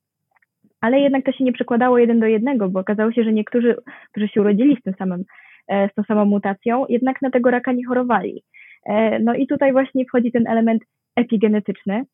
Ale 0.81 1.00
jednak 1.00 1.25
to 1.25 1.31
się 1.31 1.43
nie 1.43 1.53
przekładało 1.53 1.97
jeden 1.97 2.19
do 2.19 2.25
jednego, 2.25 2.69
bo 2.69 2.79
okazało 2.79 3.11
się, 3.11 3.23
że 3.23 3.33
niektórzy, 3.33 3.75
którzy 4.11 4.27
się 4.27 4.41
urodzili 4.41 4.77
z 4.79 4.83
tym 4.83 4.93
samym, 4.93 5.23
e, 5.67 5.89
z 5.89 5.93
tą 5.93 6.03
samą 6.03 6.25
mutacją, 6.25 6.85
jednak 6.89 7.21
na 7.21 7.31
tego 7.31 7.51
raka 7.51 7.71
nie 7.71 7.85
chorowali. 7.85 8.43
No 9.23 9.33
i 9.33 9.47
tutaj 9.47 9.71
właśnie 9.71 10.05
wchodzi 10.05 10.31
ten 10.31 10.47
element 10.47 10.83
epigenetyczny, 11.15 12.05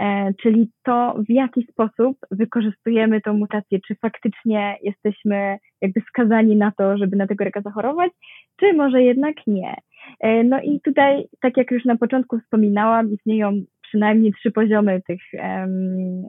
E, 0.00 0.34
czyli 0.42 0.70
to, 0.82 1.14
w 1.28 1.30
jaki 1.30 1.66
sposób 1.70 2.16
wykorzystujemy 2.30 3.20
tą 3.20 3.32
mutację, 3.32 3.78
czy 3.86 3.94
faktycznie 3.94 4.76
jesteśmy 4.82 5.58
jakby 5.80 6.00
skazani 6.00 6.56
na 6.56 6.72
to, 6.78 6.98
żeby 6.98 7.16
na 7.16 7.26
tego 7.26 7.44
raka 7.44 7.60
zachorować, 7.60 8.12
czy 8.60 8.72
może 8.72 9.02
jednak 9.02 9.36
nie. 9.46 9.74
E, 10.20 10.44
no 10.44 10.60
i 10.60 10.80
tutaj, 10.80 11.24
tak 11.40 11.56
jak 11.56 11.70
już 11.70 11.84
na 11.84 11.96
początku 11.96 12.38
wspominałam, 12.38 13.12
istnieją 13.12 13.62
przynajmniej 13.82 14.32
trzy 14.32 14.50
poziomy 14.50 15.02
tych, 15.06 15.20
um, 15.32 16.22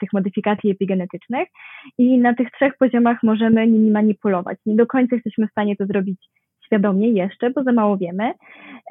tych 0.00 0.12
modyfikacji 0.12 0.70
epigenetycznych 0.70 1.48
i 1.98 2.18
na 2.18 2.34
tych 2.34 2.50
trzech 2.50 2.76
poziomach 2.78 3.22
możemy 3.22 3.66
nimi 3.66 3.90
manipulować. 3.90 4.58
Nie 4.66 4.76
do 4.76 4.86
końca 4.86 5.16
jesteśmy 5.16 5.46
w 5.46 5.50
stanie 5.50 5.76
to 5.76 5.86
zrobić 5.86 6.18
świadomie 6.70 7.10
jeszcze, 7.10 7.50
bo 7.50 7.62
za 7.62 7.72
mało 7.72 7.96
wiemy, 7.96 8.32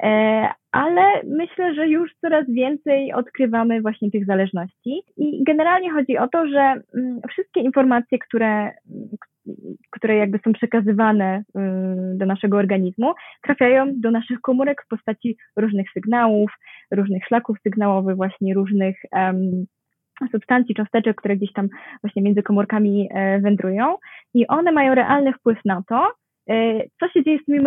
e, 0.02 0.48
ale 0.72 1.02
myślę, 1.24 1.74
że 1.74 1.88
już 1.88 2.14
coraz 2.20 2.46
więcej 2.48 3.12
odkrywamy 3.12 3.80
właśnie 3.80 4.10
tych 4.10 4.26
zależności. 4.26 5.02
I 5.16 5.44
generalnie 5.44 5.92
chodzi 5.92 6.18
o 6.18 6.28
to, 6.28 6.46
że 6.46 6.60
mm, 6.94 7.20
wszystkie 7.30 7.60
informacje, 7.60 8.18
które, 8.18 8.70
które 9.90 10.16
jakby 10.16 10.38
są 10.44 10.52
przekazywane 10.52 11.38
y, 11.38 11.42
do 12.18 12.26
naszego 12.26 12.56
organizmu, 12.56 13.14
trafiają 13.42 13.86
do 14.00 14.10
naszych 14.10 14.40
komórek 14.40 14.82
w 14.84 14.88
postaci 14.88 15.36
różnych 15.56 15.86
sygnałów, 15.94 16.50
różnych 16.90 17.24
szlaków 17.24 17.56
sygnałowych, 17.62 18.16
właśnie 18.16 18.54
różnych 18.54 18.96
substancji, 20.32 20.74
cząsteczek, 20.74 21.16
które 21.16 21.36
gdzieś 21.36 21.52
tam 21.52 21.68
właśnie 22.02 22.22
między 22.22 22.42
komórkami 22.42 23.08
e, 23.10 23.40
wędrują 23.40 23.96
i 24.34 24.46
one 24.46 24.72
mają 24.72 24.94
realny 24.94 25.32
wpływ 25.32 25.58
na 25.64 25.82
to, 25.88 26.12
co 27.00 27.08
się 27.08 27.24
dzieje 27.24 27.38
z 27.38 27.44
tymi 27.44 27.60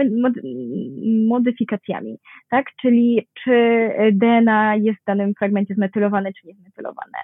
modyfikacjami, 1.27 2.17
tak? 2.49 2.65
Czyli 2.81 3.27
czy 3.43 3.89
DNA 4.11 4.75
jest 4.75 5.01
w 5.01 5.05
danym 5.05 5.33
fragmencie 5.39 5.75
zmetylowane, 5.75 6.33
czy 6.33 6.47
nie 6.47 6.53
zmetylowane, 6.53 7.17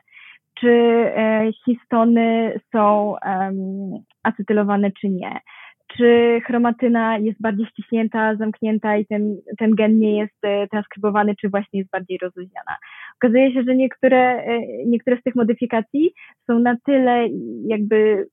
czy 0.59 0.69
e, 0.69 1.49
histony 1.65 2.59
są 2.71 3.15
acetylowane, 4.23 4.91
czy 4.91 5.09
nie, 5.09 5.39
czy 5.97 6.39
chromatyna 6.45 7.17
jest 7.17 7.41
bardziej 7.41 7.65
ściśnięta, 7.65 8.35
zamknięta 8.35 8.97
i 8.97 9.05
ten, 9.05 9.37
ten 9.57 9.71
gen 9.71 9.99
nie 9.99 10.17
jest 10.17 10.37
e, 10.43 10.67
transkrybowany, 10.67 11.35
czy 11.41 11.49
właśnie 11.49 11.79
jest 11.79 11.91
bardziej 11.91 12.17
rozluźniona. 12.21 12.77
Okazuje 13.15 13.53
się, 13.53 13.63
że 13.63 13.75
niektóre, 13.75 14.45
niektóre 14.85 15.17
z 15.17 15.23
tych 15.23 15.35
modyfikacji 15.35 16.11
są 16.47 16.59
na 16.59 16.75
tyle 16.85 17.27
jakby 17.65 18.27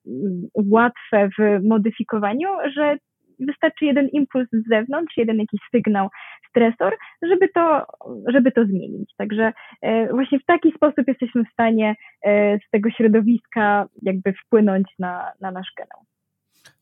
łatwe 0.55 1.29
w 1.39 1.65
modyfikowaniu, 1.65 2.49
że 2.75 2.97
wystarczy 3.39 3.85
jeden 3.85 4.09
impuls 4.09 4.49
z 4.53 4.69
zewnątrz, 4.69 5.17
jeden 5.17 5.39
jakiś 5.39 5.61
sygnał, 5.71 6.09
stresor, 6.51 6.97
żeby 7.23 7.49
to, 7.49 7.87
żeby 8.33 8.53
to 8.53 8.65
zmienić. 8.65 9.11
Także 9.17 9.53
e, 9.83 10.09
właśnie 10.09 10.39
w 10.39 10.45
taki 10.45 10.73
sposób 10.73 11.09
jesteśmy 11.09 11.45
w 11.45 11.53
stanie 11.53 11.95
e, 12.23 12.59
z 12.59 12.71
tego 12.71 12.91
środowiska 12.91 13.89
jakby 14.03 14.33
wpłynąć 14.33 14.87
na, 14.99 15.33
na 15.41 15.51
nasz 15.51 15.73
genom. 15.77 16.05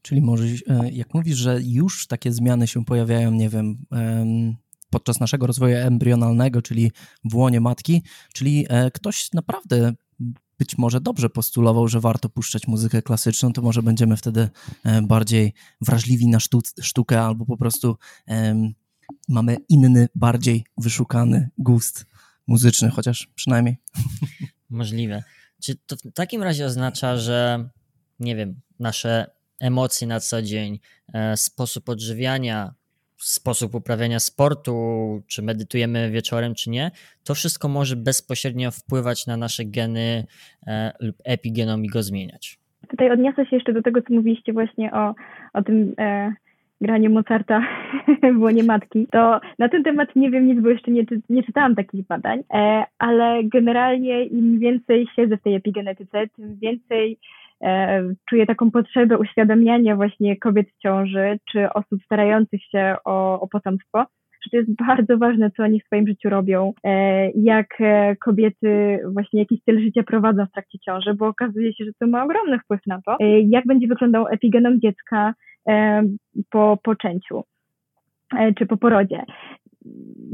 Czyli 0.02 0.20
może, 0.20 0.44
e, 0.44 0.90
jak 0.92 1.14
mówisz, 1.14 1.36
że 1.36 1.56
już 1.62 2.06
takie 2.06 2.32
zmiany 2.32 2.66
się 2.66 2.84
pojawiają, 2.84 3.30
nie 3.30 3.48
wiem, 3.48 3.76
podczas 4.90 5.20
naszego 5.20 5.46
rozwoju 5.46 5.76
embrionalnego, 5.76 6.62
czyli 6.62 6.90
w 7.24 7.34
łonie 7.34 7.60
matki, 7.60 8.02
czyli 8.34 8.66
ktoś 8.94 9.32
naprawdę 9.32 9.92
być 10.58 10.78
może 10.78 11.00
dobrze 11.00 11.30
postulował, 11.30 11.88
że 11.88 12.00
warto 12.00 12.28
puszczać 12.28 12.66
muzykę 12.66 13.02
klasyczną, 13.02 13.52
to 13.52 13.62
może 13.62 13.82
będziemy 13.82 14.16
wtedy 14.16 14.48
e, 14.84 15.02
bardziej 15.02 15.52
wrażliwi 15.80 16.28
na 16.28 16.38
sztukę 16.80 17.22
albo 17.22 17.46
po 17.46 17.56
prostu 17.56 17.96
um, 18.26 18.74
mamy 19.28 19.56
inny, 19.68 20.08
bardziej 20.14 20.64
wyszukany 20.76 21.50
gust 21.58 22.06
muzyczny, 22.46 22.90
chociaż 22.90 23.28
przynajmniej. 23.34 23.76
Możliwe. 24.70 25.22
Czy 25.62 25.74
to 25.86 25.96
w 25.96 26.12
takim 26.14 26.42
razie 26.42 26.66
oznacza, 26.66 27.16
że 27.16 27.68
nie 28.20 28.36
wiem, 28.36 28.60
nasze 28.78 29.30
emocje 29.60 30.06
na 30.06 30.20
co 30.20 30.42
dzień, 30.42 30.78
e, 31.12 31.36
sposób 31.36 31.88
odżywiania, 31.88 32.74
sposób 33.16 33.74
uprawiania 33.74 34.20
sportu, 34.20 34.72
czy 35.26 35.42
medytujemy 35.42 36.10
wieczorem, 36.10 36.54
czy 36.54 36.70
nie, 36.70 36.90
to 37.24 37.34
wszystko 37.34 37.68
może 37.68 37.96
bezpośrednio 37.96 38.70
wpływać 38.70 39.26
na 39.26 39.36
nasze 39.36 39.64
geny 39.64 40.24
e, 40.66 40.92
lub 41.00 41.16
epigenom 41.24 41.84
i 41.84 41.88
go 41.88 42.02
zmieniać. 42.02 42.58
Tutaj 42.88 43.10
odniosę 43.10 43.46
się 43.46 43.56
jeszcze 43.56 43.72
do 43.72 43.82
tego, 43.82 44.02
co 44.02 44.14
mówiliście 44.14 44.52
właśnie 44.52 44.92
o, 44.92 45.14
o 45.52 45.62
tym 45.62 45.94
e, 45.98 46.32
graniu 46.80 47.10
Mozarta 47.10 47.62
w 48.36 48.40
łonie 48.40 48.62
matki. 48.62 49.06
To 49.12 49.40
na 49.58 49.68
ten 49.68 49.82
temat 49.82 50.16
nie 50.16 50.30
wiem 50.30 50.46
nic, 50.46 50.60
bo 50.60 50.68
jeszcze 50.68 50.90
nie, 50.90 51.04
nie 51.28 51.42
czytałam 51.42 51.74
takich 51.74 52.06
badań, 52.06 52.42
e, 52.54 52.84
ale 52.98 53.44
generalnie 53.44 54.24
im 54.24 54.58
więcej 54.58 55.06
siedzę 55.16 55.36
w 55.36 55.42
tej 55.42 55.54
epigenetyce, 55.54 56.26
tym 56.36 56.56
więcej 56.56 57.18
czuję 58.28 58.46
taką 58.46 58.70
potrzebę 58.70 59.18
uświadamiania 59.18 59.96
właśnie 59.96 60.36
kobiet 60.36 60.68
w 60.70 60.78
ciąży, 60.78 61.38
czy 61.52 61.72
osób 61.72 62.02
starających 62.04 62.64
się 62.64 62.96
o, 63.04 63.40
o 63.40 63.48
potomstwo, 63.48 64.04
że 64.42 64.50
to 64.50 64.56
jest 64.56 64.76
bardzo 64.76 65.18
ważne, 65.18 65.50
co 65.50 65.62
oni 65.62 65.80
w 65.80 65.84
swoim 65.84 66.06
życiu 66.06 66.28
robią, 66.28 66.72
e, 66.84 67.30
jak 67.30 67.80
e, 67.80 68.16
kobiety 68.16 68.98
właśnie 69.12 69.40
jaki 69.40 69.58
styl 69.58 69.80
życia 69.80 70.02
prowadzą 70.02 70.46
w 70.46 70.52
trakcie 70.52 70.78
ciąży, 70.78 71.14
bo 71.14 71.26
okazuje 71.26 71.74
się, 71.74 71.84
że 71.84 71.90
to 72.00 72.06
ma 72.06 72.24
ogromny 72.24 72.58
wpływ 72.58 72.80
na 72.86 73.02
to, 73.02 73.16
jak 73.44 73.66
będzie 73.66 73.88
wyglądał 73.88 74.26
epigenom 74.28 74.80
dziecka 74.80 75.34
po 76.50 76.78
poczęciu 76.82 77.44
czy 78.58 78.66
po 78.66 78.76
porodzie 78.76 79.24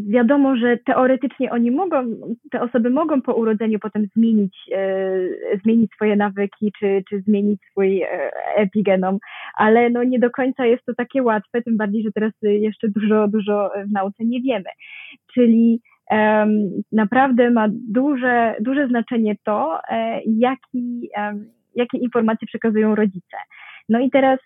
wiadomo, 0.08 0.56
że 0.56 0.78
teoretycznie 0.86 1.50
oni 1.50 1.70
mogą, 1.70 2.16
te 2.50 2.60
osoby 2.60 2.90
mogą 2.90 3.22
po 3.22 3.34
urodzeniu 3.34 3.78
potem 3.78 4.06
zmienić, 4.16 4.56
e, 4.72 5.08
zmienić 5.64 5.92
swoje 5.92 6.16
nawyki, 6.16 6.72
czy, 6.78 7.02
czy 7.08 7.20
zmienić 7.20 7.60
swój 7.70 8.02
e, 8.02 8.08
epigenom, 8.56 9.18
ale 9.56 9.90
no 9.90 10.04
nie 10.04 10.18
do 10.18 10.30
końca 10.30 10.66
jest 10.66 10.84
to 10.84 10.94
takie 10.94 11.22
łatwe, 11.22 11.62
tym 11.62 11.76
bardziej, 11.76 12.02
że 12.02 12.12
teraz 12.12 12.32
jeszcze 12.42 12.88
dużo, 12.88 13.28
dużo 13.28 13.70
w 13.86 13.92
nauce 13.92 14.24
nie 14.24 14.40
wiemy. 14.40 14.70
Czyli 15.34 15.80
um, 16.10 16.82
naprawdę 16.92 17.50
ma 17.50 17.68
duże, 17.70 18.54
duże 18.60 18.88
znaczenie 18.88 19.36
to, 19.44 19.78
e, 19.90 20.20
jaki, 20.26 21.10
jakie 21.74 21.98
informacje 21.98 22.46
przekazują 22.46 22.94
rodzice. 22.94 23.36
No 23.90 24.00
i 24.00 24.10
teraz 24.10 24.38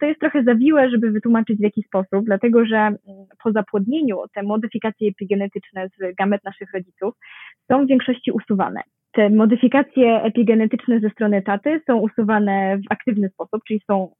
to 0.00 0.06
jest 0.06 0.20
trochę 0.20 0.42
zawiłe, 0.42 0.90
żeby 0.90 1.10
wytłumaczyć 1.10 1.58
w 1.58 1.62
jaki 1.62 1.82
sposób, 1.82 2.24
dlatego 2.24 2.66
że 2.66 2.76
mm, 2.76 2.98
po 3.42 3.52
zapłodnieniu 3.52 4.16
te 4.34 4.42
modyfikacje 4.42 5.08
epigenetyczne 5.08 5.88
z 5.88 6.16
gamet 6.16 6.44
naszych 6.44 6.72
rodziców 6.72 7.14
są 7.70 7.84
w 7.84 7.88
większości 7.88 8.32
usuwane. 8.32 8.80
Te 9.12 9.30
modyfikacje 9.30 10.22
epigenetyczne 10.22 11.00
ze 11.00 11.10
strony 11.10 11.42
taty 11.42 11.80
są 11.86 11.96
usuwane 11.96 12.78
w 12.78 12.92
aktywny 12.92 13.28
sposób, 13.28 13.64
czyli 13.68 13.80
są 13.90 14.10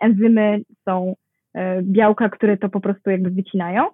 enzymy, 0.00 0.60
są 0.88 1.14
e, 1.54 1.82
białka, 1.82 2.28
które 2.28 2.56
to 2.56 2.68
po 2.68 2.80
prostu 2.80 3.10
jakby 3.10 3.30
wycinają. 3.30 3.86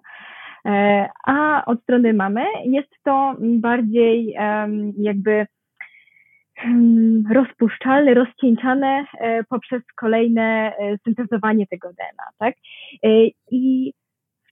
E, 0.65 1.07
a 1.27 1.65
od 1.65 1.81
strony 1.81 2.13
mamy 2.13 2.41
jest 2.63 2.89
to 3.03 3.35
bardziej 3.39 4.35
jakby 4.97 5.45
rozpuszczalne, 7.33 8.13
rozcieńczane 8.13 9.05
e, 9.19 9.43
poprzez 9.43 9.81
kolejne 9.95 10.73
syntezowanie 11.03 11.67
tego 11.67 11.89
DNA, 11.89 12.23
tak? 12.37 12.55
I 13.51 13.93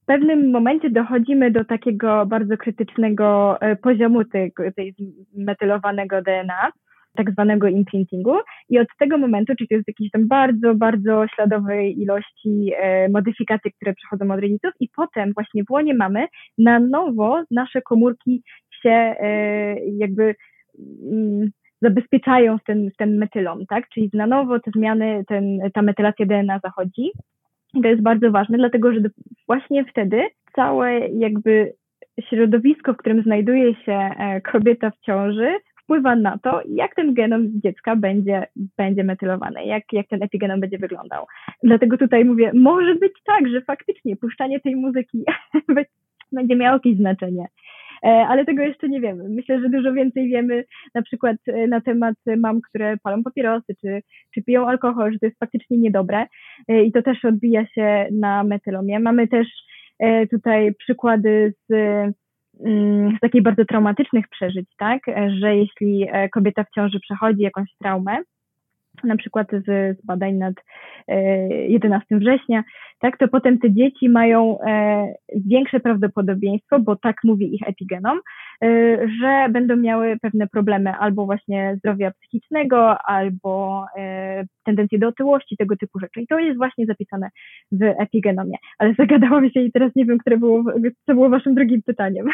w 0.02 0.06
pewnym 0.06 0.52
momencie 0.52 0.90
dochodzimy 0.90 1.52
do 1.52 1.66
takiego 1.66 2.26
bardzo 2.26 2.58
krytycznego 2.58 3.58
poziomu 3.82 4.26
tej, 4.26 4.52
tej 4.76 4.96
zmetylowanego 5.34 6.22
DNA, 6.22 6.72
tak 7.16 7.32
zwanego 7.32 7.68
imprintingu 7.68 8.36
i 8.70 8.80
od 8.80 8.88
tego 9.00 9.18
momentu, 9.18 9.54
czyli 9.56 9.68
to 9.68 9.76
jest 9.76 9.88
jakiejś 9.88 10.12
tam 10.12 10.28
bardzo, 10.28 10.76
bardzo 10.76 11.26
śladowej 11.36 12.02
ilości 12.02 12.72
e, 12.78 13.10
modyfikacji, 13.10 13.72
które 13.72 13.94
przechodzą 13.94 14.32
od 14.32 14.40
rodziców 14.40 14.72
i 14.80 14.90
potem 14.96 15.34
właśnie 15.34 15.64
w 15.64 15.72
łonie 15.72 15.94
mamy 15.94 16.28
na 16.58 16.80
nowo 16.80 17.44
nasze 17.52 17.82
komórki 17.82 18.44
się 18.82 18.90
e, 18.90 19.76
jakby 19.90 20.36
mm, 21.12 21.50
zabezpieczają 21.84 22.58
w 22.58 22.64
ten, 22.64 22.92
w 22.92 22.98
ten 22.98 23.18
metylom, 23.18 23.66
tak? 23.66 23.90
Czyli 23.90 24.10
na 24.14 24.28
nowo 24.28 24.60
te 24.60 24.72
zmiany, 24.76 25.24
ten, 25.28 25.60
ta 25.74 25.82
metylacja 25.82 26.26
DNA 26.26 26.60
zachodzi. 26.64 27.12
I 27.74 27.82
to 27.82 27.88
jest 27.88 28.02
bardzo 28.02 28.32
ważne, 28.32 28.58
dlatego 28.58 28.94
że 28.94 29.00
właśnie 29.48 29.86
wtedy 29.86 30.22
całe 30.56 31.00
jakby 31.00 31.74
środowisko, 32.30 32.94
w 32.94 32.98
którym 32.98 33.24
znajduje 33.24 33.76
się 33.76 33.94
e, 33.94 34.42
kobieta 34.42 34.92
w 34.92 35.00
ciąży, 35.06 35.58
wpływa 35.84 36.16
na 36.16 36.38
to, 36.38 36.62
jak 36.70 36.96
ten 36.96 37.14
genom 37.14 37.62
dziecka 37.62 37.96
będzie, 37.96 38.48
będzie 38.78 39.04
metylowany, 39.04 39.66
jak, 39.66 39.84
jak 39.92 40.08
ten 40.08 40.24
epigenom 40.24 40.60
będzie 40.60 40.78
wyglądał. 40.78 41.26
Dlatego 41.64 41.98
tutaj 41.98 42.26
mówię, 42.26 42.52
może 42.54 42.96
być 42.96 43.14
tak, 43.26 43.48
że 43.50 43.62
faktycznie 43.62 44.16
puszczanie 44.16 44.60
tej 44.60 44.76
muzyki 44.76 45.24
będzie 46.32 46.56
miało 46.56 46.74
jakieś 46.74 46.98
znaczenie. 46.98 47.48
E, 48.06 48.08
ale 48.10 48.46
tego 48.46 48.64
jeszcze 48.64 48.90
nie 48.90 49.02
wiemy. 49.02 49.30
Myślę, 49.30 49.62
że 49.62 49.70
dużo 49.70 49.94
więcej 49.94 50.30
wiemy 50.30 50.64
na 50.96 51.02
przykład 51.02 51.38
e, 51.48 51.68
na 51.68 51.82
temat 51.82 52.16
mam, 52.38 52.62
które 52.62 52.98
palą 53.04 53.24
papierosy, 53.24 53.76
czy, 53.82 54.02
czy 54.34 54.44
piją 54.44 54.68
alkohol, 54.68 55.14
że 55.14 55.20
to 55.20 55.26
jest 55.26 55.40
faktycznie 55.40 55.78
niedobre 55.78 56.26
e, 56.68 56.84
i 56.84 56.92
to 56.92 57.02
też 57.02 57.26
odbija 57.26 57.66
się 57.66 58.08
na 58.12 58.44
metylomie. 58.44 59.00
Mamy 59.00 59.28
też 59.28 59.48
tutaj 60.32 60.74
przykłady 60.74 61.54
z 61.70 61.74
Mm, 62.66 63.18
z 63.18 63.20
takich 63.20 63.44
bardzo 63.44 63.66
traumatycznych 63.66 64.26
przeżyć, 64.28 64.70
tak, 64.78 65.00
że 65.40 65.56
jeśli 65.56 66.08
kobieta 66.34 66.64
w 66.64 66.70
ciąży 66.76 67.00
przechodzi 67.00 67.42
jakąś 67.42 67.70
traumę, 67.82 68.18
na 69.04 69.18
przykład 69.18 69.48
z, 69.52 69.98
z 70.00 70.06
badań 70.06 70.34
nad 70.36 70.54
11 71.68 72.16
e, 72.16 72.20
września, 72.20 72.64
tak, 73.00 73.18
to 73.18 73.28
potem 73.28 73.60
te 73.60 73.72
dzieci 73.72 74.10
mają 74.10 74.62
e, 74.62 75.14
większe 75.36 75.80
prawdopodobieństwo, 75.80 76.80
bo 76.80 76.96
tak 76.96 77.16
mówi 77.24 77.56
ich 77.56 77.68
epigenom, 77.68 78.20
że 79.22 79.48
będą 79.50 79.76
miały 79.76 80.18
pewne 80.22 80.48
problemy 80.48 80.94
albo 80.94 81.26
właśnie 81.26 81.76
zdrowia 81.78 82.12
psychicznego, 82.12 82.98
albo 83.02 83.86
tendencje 84.66 85.00
do 85.00 85.08
otyłości, 85.08 85.58
tego 85.58 85.78
typu 85.78 86.00
rzeczy. 86.00 86.22
I 86.22 86.28
to 86.28 86.40
jest 86.40 86.58
właśnie 86.58 86.86
zapisane 86.86 87.30
w 87.72 87.84
epigenomie. 87.84 88.58
Ale 88.78 88.94
zagadałam 88.94 89.50
się 89.50 89.62
i 89.62 89.72
teraz 89.72 89.92
nie 89.96 90.06
wiem, 90.06 90.18
które 90.18 90.38
było, 90.38 90.64
co 91.06 91.14
było 91.14 91.30
waszym 91.30 91.56
drugim 91.56 91.82
pytaniem. 91.82 92.26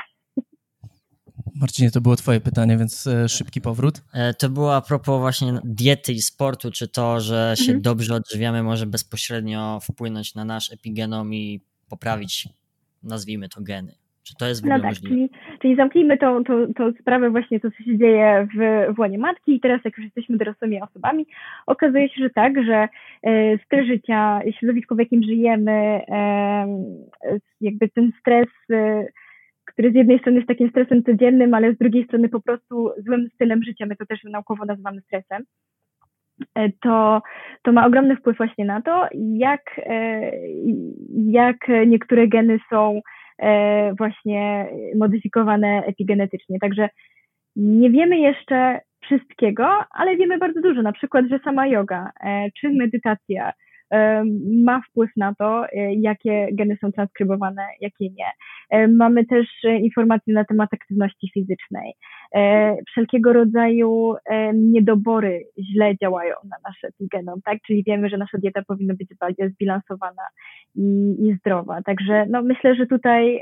Marcinie, 1.55 1.91
to 1.91 2.01
było 2.01 2.15
twoje 2.15 2.40
pytanie, 2.40 2.77
więc 2.77 3.07
e, 3.07 3.29
szybki 3.29 3.61
powrót. 3.61 4.03
E, 4.13 4.33
to 4.33 4.50
było 4.50 4.75
a 4.75 4.81
propos 4.81 5.20
właśnie 5.20 5.59
diety 5.63 6.11
i 6.11 6.22
sportu, 6.22 6.72
czy 6.72 6.87
to, 6.87 7.20
że 7.20 7.53
się 7.57 7.63
mhm. 7.63 7.81
dobrze 7.81 8.16
odżywiamy 8.16 8.63
może 8.63 8.85
bezpośrednio 8.85 9.79
wpłynąć 9.79 10.35
na 10.35 10.46
nasz 10.46 10.74
epigenom 10.74 11.33
i 11.33 11.61
poprawić, 11.90 12.50
nazwijmy 13.03 13.50
to, 13.50 13.61
geny. 13.61 13.94
Czy 14.24 14.35
to 14.35 14.48
jest 14.48 14.61
w 14.61 14.66
no 14.66 14.75
ogóle 14.75 14.90
no 14.90 14.94
tak, 14.94 15.03
możliwe? 15.03 15.16
Czyli, 15.16 15.42
czyli 15.61 15.75
zamknijmy 15.75 16.18
tą, 16.18 16.44
tą, 16.44 16.74
tą 16.74 16.94
sprawę 17.01 17.29
właśnie, 17.29 17.59
to 17.59 17.72
co 17.72 17.83
się 17.83 17.98
dzieje 17.98 18.48
w, 18.55 18.94
w 18.96 19.00
łonie 19.00 19.18
matki 19.18 19.55
i 19.55 19.59
teraz 19.59 19.81
jak 19.85 19.98
już 19.98 20.05
jesteśmy 20.05 20.37
dorosłymi 20.37 20.81
osobami, 20.81 21.27
okazuje 21.68 22.09
się, 22.09 22.22
że 22.24 22.29
tak, 22.29 22.63
że 22.66 22.87
e, 23.24 23.57
styl 23.57 23.85
życia, 23.85 24.42
środowisko 24.59 24.96
w 24.96 25.00
jakim 25.00 25.24
żyjemy, 25.24 25.72
e, 25.72 26.79
jakby 27.61 27.90
ten 27.90 28.11
stres 28.20 28.48
e, 28.72 29.05
który 29.79 29.92
z 29.92 29.96
jednej 29.96 30.20
strony 30.20 30.37
jest 30.37 30.48
takim 30.48 30.70
stresem 30.70 31.03
codziennym, 31.03 31.53
ale 31.53 31.74
z 31.74 31.77
drugiej 31.77 32.05
strony 32.05 32.29
po 32.29 32.42
prostu 32.42 32.92
złym 33.05 33.29
stylem 33.35 33.63
życia, 33.63 33.85
my 33.85 33.96
to 33.96 34.05
też 34.05 34.24
naukowo 34.24 34.65
nazywamy 34.65 35.01
stresem, 35.01 35.44
e, 36.55 36.70
to, 36.81 37.22
to 37.63 37.72
ma 37.72 37.85
ogromny 37.85 38.15
wpływ 38.15 38.37
właśnie 38.37 38.65
na 38.65 38.81
to, 38.81 39.07
jak, 39.33 39.61
e, 39.77 40.31
jak 41.25 41.57
niektóre 41.87 42.27
geny 42.27 42.59
są 42.70 43.01
e, 43.37 43.94
właśnie 43.94 44.68
modyfikowane 44.96 45.83
epigenetycznie. 45.85 46.59
Także 46.59 46.89
nie 47.55 47.89
wiemy 47.89 48.20
jeszcze 48.20 48.79
wszystkiego, 49.01 49.68
ale 49.92 50.18
wiemy 50.18 50.37
bardzo 50.37 50.61
dużo, 50.61 50.81
na 50.81 50.92
przykład, 50.92 51.25
że 51.29 51.39
sama 51.39 51.68
yoga 51.68 52.11
czy 52.59 52.70
medytacja 52.70 53.53
ma 54.63 54.81
wpływ 54.81 55.09
na 55.17 55.35
to, 55.35 55.65
e, 55.65 55.93
jakie 55.93 56.47
geny 56.51 56.77
są 56.81 56.91
transkrybowane, 56.91 57.67
jakie 57.81 58.09
nie. 58.09 58.25
Mamy 58.87 59.25
też 59.25 59.47
e, 59.63 59.79
informacje 59.79 60.33
na 60.33 60.45
temat 60.45 60.73
aktywności 60.73 61.31
fizycznej. 61.33 61.93
E, 62.35 62.75
wszelkiego 62.87 63.33
rodzaju 63.33 64.15
niedobory 64.53 65.43
źle 65.59 65.97
działają 65.97 66.35
na 66.43 66.57
nasze 66.63 66.87
epigenom, 66.87 67.41
tak? 67.41 67.57
Czyli 67.67 67.83
wiemy, 67.87 68.09
że 68.09 68.17
nasza 68.17 68.37
dieta 68.37 68.61
powinna 68.67 68.93
być 68.93 69.09
bardziej 69.19 69.49
zbilansowana 69.49 70.23
i, 70.75 71.15
i 71.19 71.33
zdrowa. 71.33 71.81
Także 71.81 72.25
no, 72.29 72.41
myślę, 72.41 72.75
że 72.75 72.87
tutaj 72.87 73.41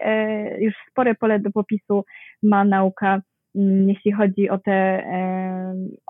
już 0.60 0.74
spore 0.92 1.16
pole 1.16 1.40
do 1.40 1.52
popisu 1.52 2.06
ma 2.44 2.66
nauka 2.66 3.22
jeśli 3.88 4.12
chodzi 4.12 4.50
o 4.50 4.58
te, 4.58 5.04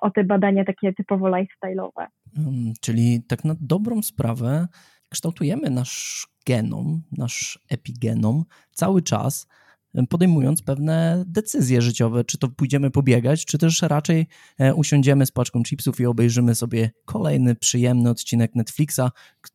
o 0.02 0.12
te 0.12 0.24
badania 0.24 0.66
takie 0.66 0.94
typowo 0.94 1.28
lifestyle'owe. 1.28 2.08
Hmm, 2.36 2.74
czyli 2.82 3.24
tak 3.28 3.46
na 3.46 3.56
dobrą 3.62 4.02
sprawę 4.02 4.68
kształtujemy 5.10 5.70
nasz 5.70 6.28
genom, 6.46 7.02
nasz 7.18 7.60
epigenom 7.70 8.44
cały 8.72 9.02
czas 9.02 9.48
podejmując 10.10 10.62
pewne 10.62 11.24
decyzje 11.28 11.82
życiowe, 11.82 12.24
czy 12.24 12.38
to 12.38 12.48
pójdziemy 12.48 12.92
pobiegać, 12.92 13.46
czy 13.46 13.58
też 13.58 13.82
raczej 13.82 14.28
e, 14.58 14.76
usiądziemy 14.76 15.26
z 15.26 15.32
paczką 15.32 15.64
chipsów 15.64 16.00
i 16.00 16.06
obejrzymy 16.06 16.56
sobie 16.56 16.92
kolejny 17.06 17.56
przyjemny 17.56 18.10
odcinek 18.10 18.56
Netflixa, 18.56 19.02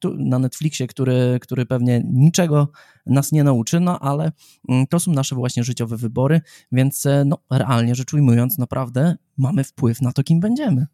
na 0.04 0.38
Netflixie, 0.38 0.86
który, 0.86 1.38
który 1.40 1.66
pewnie 1.66 2.02
niczego 2.04 2.68
nas 3.06 3.32
nie 3.32 3.44
nauczy, 3.44 3.80
no 3.80 3.98
ale 3.98 4.32
mm, 4.68 4.86
to 4.86 5.00
są 5.00 5.12
nasze 5.12 5.34
właśnie 5.34 5.64
życiowe 5.64 5.96
wybory, 5.96 6.40
więc 6.72 7.06
e, 7.06 7.24
no, 7.26 7.38
realnie 7.50 7.94
rzecz 7.94 8.14
ujmując, 8.14 8.58
naprawdę 8.58 9.16
mamy 9.36 9.64
wpływ 9.64 10.02
na 10.02 10.12
to, 10.12 10.22
kim 10.22 10.40
będziemy. 10.40 10.86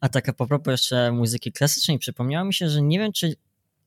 A 0.00 0.08
tak 0.08 0.28
a 0.28 0.32
propos 0.32 0.72
jeszcze 0.72 1.12
muzyki 1.12 1.52
klasycznej, 1.52 1.98
przypomniało 1.98 2.44
mi 2.44 2.54
się, 2.54 2.68
że 2.68 2.82
nie 2.82 2.98
wiem, 2.98 3.12
czy 3.12 3.34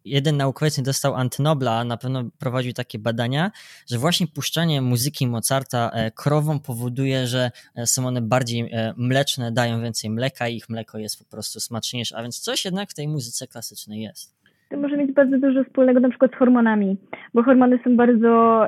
jeden 0.05 0.37
naukowiec 0.37 0.77
nie 0.77 0.83
dostał 0.83 1.15
antynobla, 1.15 1.83
na 1.83 1.97
pewno 1.97 2.23
prowadził 2.39 2.73
takie 2.73 2.99
badania, 2.99 3.51
że 3.89 3.97
właśnie 3.97 4.27
puszczanie 4.27 4.81
muzyki 4.81 5.27
Mozarta 5.27 5.91
e, 5.93 6.11
krowom 6.11 6.59
powoduje, 6.59 7.27
że 7.27 7.51
e, 7.75 7.87
są 7.87 8.07
one 8.07 8.21
bardziej 8.21 8.61
e, 8.61 8.93
mleczne, 8.97 9.51
dają 9.51 9.81
więcej 9.81 10.09
mleka 10.09 10.47
i 10.47 10.55
ich 10.55 10.69
mleko 10.69 10.97
jest 10.97 11.19
po 11.19 11.25
prostu 11.31 11.59
smaczniejsze, 11.59 12.17
a 12.17 12.21
więc 12.21 12.39
coś 12.39 12.65
jednak 12.65 12.89
w 12.89 12.93
tej 12.93 13.07
muzyce 13.07 13.47
klasycznej 13.47 14.01
jest. 14.01 14.41
To 14.69 14.77
może 14.77 14.97
mieć 14.97 15.11
bardzo 15.11 15.37
dużo 15.37 15.63
wspólnego 15.63 15.99
na 15.99 16.09
przykład 16.09 16.31
z 16.31 16.35
hormonami, 16.35 16.97
bo 17.33 17.43
hormony 17.43 17.79
są 17.83 17.95
bardzo 17.95 18.67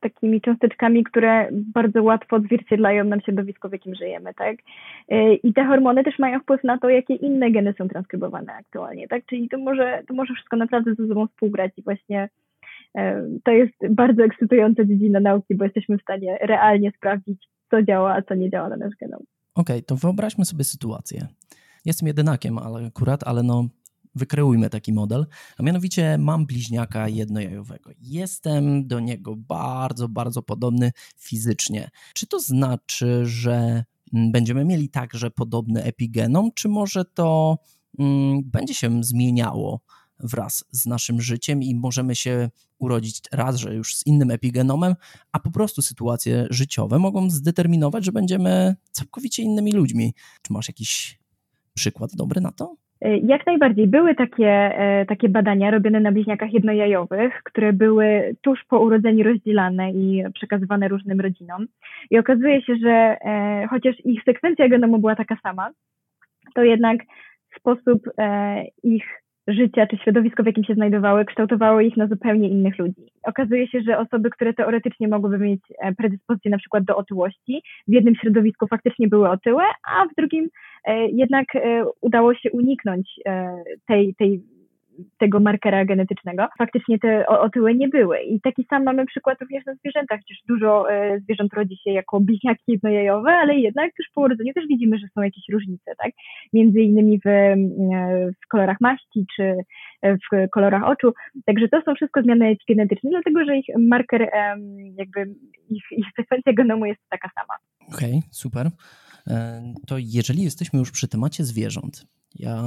takimi 0.00 0.40
cząsteczkami, 0.40 1.04
które 1.04 1.48
bardzo 1.52 2.02
łatwo 2.02 2.36
odzwierciedlają 2.36 3.04
nam 3.04 3.20
środowisko, 3.20 3.68
w 3.68 3.72
jakim 3.72 3.94
żyjemy, 3.94 4.34
tak? 4.34 4.56
Y, 5.12 5.34
I 5.34 5.52
te 5.54 5.64
hormony 5.64 6.04
też 6.04 6.18
mają 6.18 6.40
wpływ 6.40 6.64
na 6.64 6.78
to, 6.78 6.88
jakie 6.88 7.14
inne 7.14 7.50
geny 7.50 7.74
są 7.78 7.88
transkrybowane 7.88 8.52
aktualnie, 8.52 9.08
tak? 9.08 9.26
Czyli 9.26 9.48
to 9.48 9.58
może, 9.58 10.02
to 10.08 10.14
może 10.14 10.34
wszystko 10.34 10.56
naprawdę 10.56 10.94
ze 10.94 11.08
sobą 11.08 11.26
współgrać 11.26 11.72
i 11.76 11.82
właśnie 11.82 12.28
y, 12.98 13.00
to 13.44 13.50
jest 13.50 13.74
bardzo 13.90 14.24
ekscytująca 14.24 14.84
dziedzina 14.84 15.20
nauki, 15.20 15.54
bo 15.54 15.64
jesteśmy 15.64 15.98
w 15.98 16.02
stanie 16.02 16.38
realnie 16.40 16.92
sprawdzić, 16.96 17.48
co 17.70 17.82
działa, 17.82 18.14
a 18.14 18.22
co 18.22 18.34
nie 18.34 18.50
działa 18.50 18.68
na 18.68 18.76
nasz 18.76 18.94
genom. 19.00 19.20
Okej, 19.54 19.76
okay, 19.76 19.82
to 19.82 19.96
wyobraźmy 19.96 20.44
sobie 20.44 20.64
sytuację. 20.64 21.26
Jestem 21.84 22.08
jedynakiem, 22.08 22.58
ale 22.58 22.86
akurat, 22.86 23.20
ale 23.26 23.42
no 23.42 23.68
wykreujmy 24.18 24.70
taki 24.70 24.92
model, 24.92 25.26
a 25.58 25.62
mianowicie 25.62 26.18
mam 26.18 26.46
bliźniaka 26.46 27.08
jednojajowego. 27.08 27.90
Jestem 28.00 28.86
do 28.86 29.00
niego 29.00 29.36
bardzo, 29.36 30.08
bardzo 30.08 30.42
podobny 30.42 30.92
fizycznie. 31.16 31.90
Czy 32.14 32.26
to 32.26 32.40
znaczy, 32.40 33.26
że 33.26 33.84
mm, 34.14 34.32
będziemy 34.32 34.64
mieli 34.64 34.88
także 34.88 35.30
podobny 35.30 35.82
epigenom, 35.82 36.50
czy 36.54 36.68
może 36.68 37.04
to 37.04 37.58
mm, 37.98 38.42
będzie 38.44 38.74
się 38.74 39.04
zmieniało 39.04 39.80
wraz 40.20 40.64
z 40.72 40.86
naszym 40.86 41.20
życiem 41.20 41.62
i 41.62 41.74
możemy 41.74 42.16
się 42.16 42.50
urodzić 42.78 43.20
raz, 43.32 43.56
że 43.56 43.74
już 43.74 43.96
z 43.96 44.06
innym 44.06 44.30
epigenomem, 44.30 44.94
a 45.32 45.40
po 45.40 45.50
prostu 45.50 45.82
sytuacje 45.82 46.46
życiowe 46.50 46.98
mogą 46.98 47.30
zdeterminować, 47.30 48.04
że 48.04 48.12
będziemy 48.12 48.76
całkowicie 48.92 49.42
innymi 49.42 49.72
ludźmi. 49.72 50.14
Czy 50.42 50.52
masz 50.52 50.68
jakiś 50.68 51.18
przykład 51.74 52.10
dobry 52.14 52.40
na 52.40 52.52
to? 52.52 52.76
E, 53.00 53.16
jak 53.18 53.46
najbardziej. 53.46 53.86
Były 53.86 54.14
takie, 54.14 54.48
e, 54.48 55.06
takie 55.06 55.28
badania 55.28 55.70
robione 55.70 56.00
na 56.00 56.12
bliźniakach 56.12 56.52
jednojajowych, 56.52 57.42
które 57.44 57.72
były 57.72 58.36
tuż 58.42 58.64
po 58.68 58.80
urodzeniu 58.80 59.24
rozdzielane 59.24 59.92
i 59.92 60.24
przekazywane 60.34 60.88
różnym 60.88 61.20
rodzinom. 61.20 61.66
I 62.10 62.18
okazuje 62.18 62.62
się, 62.62 62.76
że 62.76 62.90
e, 62.90 63.66
chociaż 63.70 63.96
ich 64.04 64.22
sekwencja 64.24 64.68
genomu 64.68 64.98
była 64.98 65.16
taka 65.16 65.36
sama, 65.42 65.70
to 66.54 66.62
jednak 66.62 67.00
sposób 67.58 68.02
ich 68.82 69.04
życia 69.48 69.86
czy 69.86 69.96
środowisko, 69.96 70.42
w 70.42 70.46
jakim 70.46 70.64
się 70.64 70.74
znajdowały, 70.74 71.24
kształtowało 71.24 71.80
ich 71.80 71.96
na 71.96 72.06
zupełnie 72.06 72.48
innych 72.48 72.78
ludzi. 72.78 73.06
Okazuje 73.22 73.68
się, 73.68 73.80
że 73.80 73.98
osoby, 73.98 74.30
które 74.30 74.54
teoretycznie 74.54 75.08
mogłyby 75.08 75.38
mieć 75.38 75.60
e, 75.78 75.94
predyspozycję 75.94 76.50
na 76.50 76.58
przykład 76.58 76.84
do 76.84 76.96
otyłości, 76.96 77.62
w 77.88 77.92
jednym 77.92 78.14
środowisku 78.14 78.66
faktycznie 78.66 79.08
były 79.08 79.28
otyłe, 79.28 79.64
a 79.88 80.04
w 80.06 80.14
drugim 80.14 80.44
e, 80.44 80.48
jednak 81.12 81.56
e, 81.56 81.84
udało 82.00 82.34
się 82.34 82.50
uniknąć 82.50 83.20
tej, 83.86 84.14
tej 84.14 84.42
tego 85.18 85.40
markera 85.40 85.84
genetycznego, 85.84 86.48
faktycznie 86.58 86.98
te 86.98 87.26
otyłe 87.26 87.74
nie 87.74 87.88
były. 87.88 88.20
I 88.20 88.40
taki 88.40 88.66
sam 88.70 88.84
mamy 88.84 89.06
przykład 89.06 89.40
również 89.40 89.66
na 89.66 89.74
zwierzętach, 89.74 90.20
przecież 90.24 90.42
dużo 90.48 90.92
e, 90.92 91.20
zwierząt 91.20 91.54
rodzi 91.54 91.76
się 91.76 91.90
jako 91.90 92.20
bliźniaki 92.20 92.62
jednojajowe, 92.68 93.30
ale 93.30 93.54
jednak 93.56 93.90
już 93.98 94.08
po 94.14 94.20
urodzeniu 94.20 94.54
też 94.54 94.66
widzimy, 94.66 94.98
że 94.98 95.06
są 95.14 95.22
jakieś 95.22 95.44
różnice, 95.52 95.92
tak? 95.98 96.12
Między 96.52 96.80
innymi 96.80 97.20
w, 97.20 97.26
e, 97.26 97.56
w 98.44 98.48
kolorach 98.48 98.80
maści 98.80 99.26
czy 99.36 99.54
w 100.02 100.50
kolorach 100.50 100.84
oczu. 100.84 101.12
Także 101.46 101.68
to 101.68 101.82
są 101.82 101.94
wszystko 101.94 102.22
zmiany 102.22 102.56
genetyczne, 102.68 103.10
dlatego 103.10 103.44
że 103.44 103.56
ich 103.56 103.66
marker, 103.78 104.30
jakby 104.96 105.20
ich, 105.70 105.84
ich 105.90 106.06
sekwencja 106.16 106.52
genomu 106.52 106.86
jest 106.86 107.00
taka 107.08 107.30
sama. 107.34 107.54
Okej, 107.94 108.08
okay, 108.08 108.28
super. 108.30 108.70
E, 109.28 109.74
to 109.86 109.98
jeżeli 109.98 110.42
jesteśmy 110.42 110.78
już 110.78 110.90
przy 110.90 111.08
temacie 111.08 111.44
zwierząt, 111.44 112.06
ja 112.34 112.64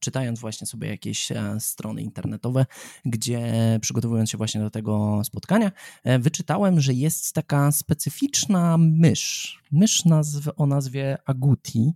czytając 0.00 0.40
właśnie 0.40 0.66
sobie 0.66 0.88
jakieś 0.88 1.32
e, 1.32 1.56
strony 1.60 2.02
internetowe, 2.02 2.66
gdzie 3.04 3.52
przygotowując 3.80 4.30
się 4.30 4.38
właśnie 4.38 4.60
do 4.60 4.70
tego 4.70 5.22
spotkania, 5.24 5.72
e, 6.04 6.18
wyczytałem, 6.18 6.80
że 6.80 6.94
jest 6.94 7.32
taka 7.32 7.72
specyficzna 7.72 8.76
mysz, 8.78 9.58
mysz 9.72 10.04
nazw, 10.04 10.48
o 10.56 10.66
nazwie 10.66 11.18
Aguti 11.24 11.92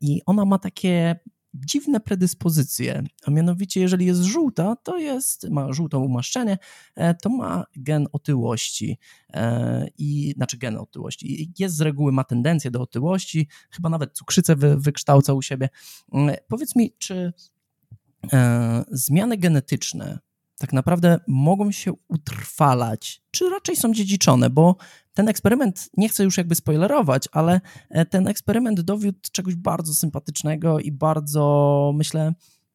i 0.00 0.22
ona 0.26 0.44
ma 0.44 0.58
takie 0.58 1.20
dziwne 1.54 2.00
predyspozycje, 2.00 3.02
a 3.24 3.30
mianowicie 3.30 3.80
jeżeli 3.80 4.06
jest 4.06 4.22
żółta, 4.22 4.76
to 4.76 4.98
jest, 4.98 5.50
ma 5.50 5.72
żółtą 5.72 6.00
umaszczenie, 6.00 6.58
e, 6.94 7.14
to 7.14 7.28
ma 7.28 7.64
gen 7.76 8.06
otyłości 8.12 8.98
e, 9.32 9.88
i, 9.98 10.32
znaczy 10.36 10.58
gen 10.58 10.76
otyłości. 10.76 11.52
Jest 11.58 11.76
z 11.76 11.80
reguły, 11.80 12.12
ma 12.12 12.24
tendencję 12.24 12.70
do 12.70 12.80
otyłości, 12.80 13.48
chyba 13.70 13.88
nawet 13.88 14.12
cukrzycę 14.12 14.56
wy, 14.56 14.76
wykształca 14.76 15.32
u 15.32 15.42
siebie. 15.42 15.68
Mm, 16.12 16.36
powiedz 16.48 16.76
mi, 16.76 16.92
czy 16.98 17.32
e, 18.32 18.84
zmiany 18.90 19.36
genetyczne 19.36 20.18
tak 20.58 20.72
naprawdę 20.72 21.20
mogą 21.28 21.72
się 21.72 21.92
utrwalać, 22.08 23.22
czy 23.30 23.50
raczej 23.50 23.76
są 23.76 23.92
dziedziczone, 23.92 24.50
bo 24.50 24.76
ten 25.14 25.28
eksperyment, 25.28 25.90
nie 25.96 26.08
chcę 26.08 26.24
już 26.24 26.38
jakby 26.38 26.54
spoilerować, 26.54 27.28
ale 27.32 27.60
e, 27.90 28.04
ten 28.04 28.28
eksperyment 28.28 28.80
dowiódł 28.80 29.18
czegoś 29.32 29.54
bardzo 29.56 29.92
sympatycznego 29.92 30.80
i 30.80 30.92
bardzo, 30.92 31.92
myślę, 31.94 32.32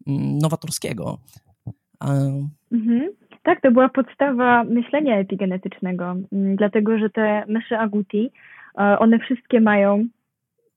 mm, 0.07 0.37
nowatorskiego. 0.37 1.17
Mhm. 2.71 3.09
Tak, 3.43 3.61
to 3.61 3.71
była 3.71 3.89
podstawa 3.89 4.63
myślenia 4.63 5.17
epigenetycznego, 5.17 6.15
mm, 6.31 6.55
dlatego 6.55 6.97
że 6.99 7.09
te 7.09 7.43
myszy 7.47 7.77
aguti, 7.77 8.31
e, 8.77 8.99
one 8.99 9.19
wszystkie 9.19 9.61
mają 9.61 10.05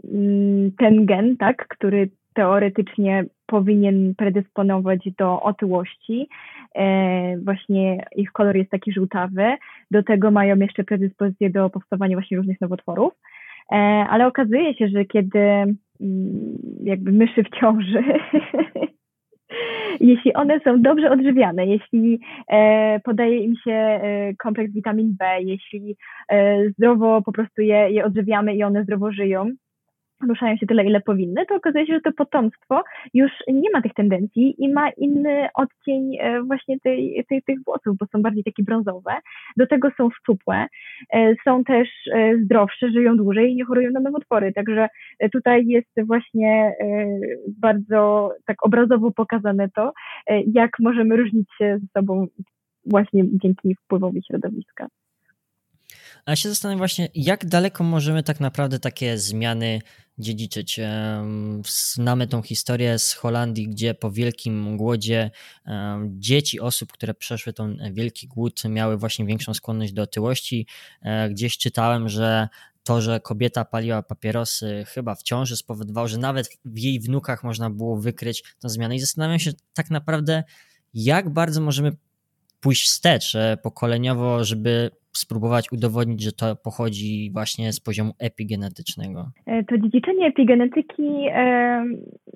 mm, 0.04 0.72
ten 0.78 1.06
gen, 1.06 1.36
tak, 1.36 1.68
który 1.68 2.10
teoretycznie 2.34 3.24
powinien 3.52 4.14
predysponować 4.14 5.00
do 5.18 5.42
otyłości. 5.42 6.28
E, 6.74 7.38
właśnie 7.38 8.04
ich 8.16 8.32
kolor 8.32 8.56
jest 8.56 8.70
taki 8.70 8.92
żółtawy. 8.92 9.56
Do 9.90 10.02
tego 10.02 10.30
mają 10.30 10.56
jeszcze 10.56 10.84
predyspozycję 10.84 11.50
do 11.50 11.70
powstawania 11.70 12.16
właśnie 12.16 12.36
różnych 12.36 12.60
nowotworów. 12.60 13.12
E, 13.72 13.76
ale 14.10 14.26
okazuje 14.26 14.74
się, 14.74 14.88
że 14.88 15.04
kiedy 15.04 15.38
mm, 15.38 15.76
jakby 16.82 17.12
myszy 17.12 17.44
w 17.44 17.60
ciąży, 17.60 18.04
jeśli 20.10 20.34
one 20.34 20.60
są 20.60 20.82
dobrze 20.82 21.10
odżywiane, 21.10 21.66
jeśli 21.66 22.20
e, 22.48 23.00
podaje 23.00 23.38
im 23.38 23.54
się 23.64 24.00
kompleks 24.38 24.72
witamin 24.72 25.16
B, 25.18 25.24
jeśli 25.40 25.96
zdrowo 26.70 27.22
po 27.22 27.32
prostu 27.32 27.62
je, 27.62 27.90
je 27.90 28.04
odżywiamy 28.04 28.54
i 28.54 28.62
one 28.62 28.82
zdrowo 28.82 29.12
żyją, 29.12 29.50
ruszają 30.28 30.56
się 30.56 30.66
tyle, 30.66 30.84
ile 30.84 31.00
powinny, 31.00 31.46
to 31.46 31.54
okazuje 31.54 31.86
się, 31.86 31.94
że 31.94 32.00
to 32.00 32.12
potomstwo 32.12 32.82
już 33.14 33.30
nie 33.48 33.70
ma 33.70 33.82
tych 33.82 33.94
tendencji 33.94 34.54
i 34.58 34.72
ma 34.72 34.90
inny 34.90 35.48
odcień 35.54 36.16
e, 36.20 36.42
właśnie 36.42 36.80
tej, 36.80 37.24
tej, 37.28 37.42
tych 37.42 37.64
włosów, 37.64 37.96
bo 37.98 38.06
są 38.06 38.22
bardziej 38.22 38.44
takie 38.44 38.62
brązowe. 38.62 39.12
Do 39.56 39.66
tego 39.66 39.88
są 39.96 40.10
szczupłe, 40.10 40.66
e, 41.12 41.34
są 41.44 41.64
też 41.64 41.88
e, 42.12 42.36
zdrowsze, 42.44 42.90
żyją 42.90 43.16
dłużej 43.16 43.52
i 43.52 43.54
nie 43.54 43.64
chorują 43.64 43.90
na 43.90 44.00
nowotwory. 44.00 44.52
Także 44.52 44.88
tutaj 45.32 45.66
jest 45.66 46.06
właśnie 46.06 46.72
bardzo 47.60 48.32
tak 48.46 48.66
obrazowo 48.66 49.10
pokazane 49.10 49.68
to, 49.68 49.92
jak 50.54 50.70
możemy 50.80 51.16
różnić 51.16 51.48
się 51.58 51.78
ze 51.78 52.00
sobą 52.00 52.26
właśnie 52.86 53.24
dzięki 53.42 53.74
wpływowi 53.74 54.22
środowiska. 54.26 54.86
A 56.26 56.36
się 56.36 56.48
zastanawiam 56.48 56.78
właśnie, 56.78 57.08
jak 57.14 57.46
daleko 57.46 57.84
możemy 57.84 58.22
tak 58.22 58.40
naprawdę 58.40 58.78
takie 58.78 59.18
zmiany 59.18 59.80
dziedziczyć. 60.18 60.80
Znamy 61.66 62.26
tą 62.26 62.42
historię 62.42 62.98
z 62.98 63.12
Holandii, 63.12 63.68
gdzie 63.68 63.94
po 63.94 64.10
wielkim 64.10 64.76
głodzie 64.76 65.30
dzieci 66.06 66.60
osób, 66.60 66.92
które 66.92 67.14
przeszły 67.14 67.52
ten 67.52 67.92
wielki 67.92 68.28
głód, 68.28 68.62
miały 68.64 68.96
właśnie 68.96 69.26
większą 69.26 69.54
skłonność 69.54 69.92
do 69.92 70.02
otyłości. 70.02 70.66
E, 71.02 71.30
gdzieś 71.30 71.58
czytałem, 71.58 72.08
że 72.08 72.48
to, 72.84 73.00
że 73.00 73.20
kobieta 73.20 73.64
paliła 73.64 74.02
papierosy 74.02 74.84
chyba 74.88 75.14
w 75.14 75.22
ciąży 75.22 75.56
spowodowało, 75.56 76.08
że 76.08 76.18
nawet 76.18 76.48
w 76.64 76.78
jej 76.78 77.00
wnukach 77.00 77.44
można 77.44 77.70
było 77.70 77.96
wykryć 77.96 78.44
tę 78.58 78.68
zmianę. 78.68 78.96
I 78.96 79.00
zastanawiam 79.00 79.38
się 79.38 79.52
tak 79.74 79.90
naprawdę, 79.90 80.44
jak 80.94 81.30
bardzo 81.30 81.60
możemy 81.60 81.92
pójść 82.60 82.88
wstecz 82.88 83.34
e, 83.34 83.56
pokoleniowo, 83.62 84.44
żeby 84.44 84.90
spróbować 85.12 85.72
udowodnić, 85.72 86.22
że 86.22 86.32
to 86.32 86.56
pochodzi 86.56 87.30
właśnie 87.32 87.72
z 87.72 87.80
poziomu 87.80 88.12
epigenetycznego? 88.18 89.30
E, 89.46 89.64
to 89.64 89.78
dziedziczenie 89.78 90.26
epigenetyki 90.26 91.26
e, 91.28 91.84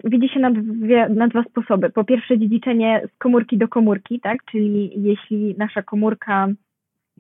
widzi 0.05 0.29
się 0.29 0.41
na, 0.41 0.51
dwie, 0.51 1.09
na 1.09 1.29
dwa 1.29 1.43
sposoby. 1.51 1.91
Po 1.91 2.05
pierwsze 2.05 2.39
dziedziczenie 2.39 3.03
z 3.15 3.19
komórki 3.19 3.59
do 3.59 3.69
komórki, 3.69 4.21
tak? 4.21 4.39
czyli 4.51 5.03
jeśli 5.03 5.55
nasza 5.59 5.83
komórka 5.83 6.49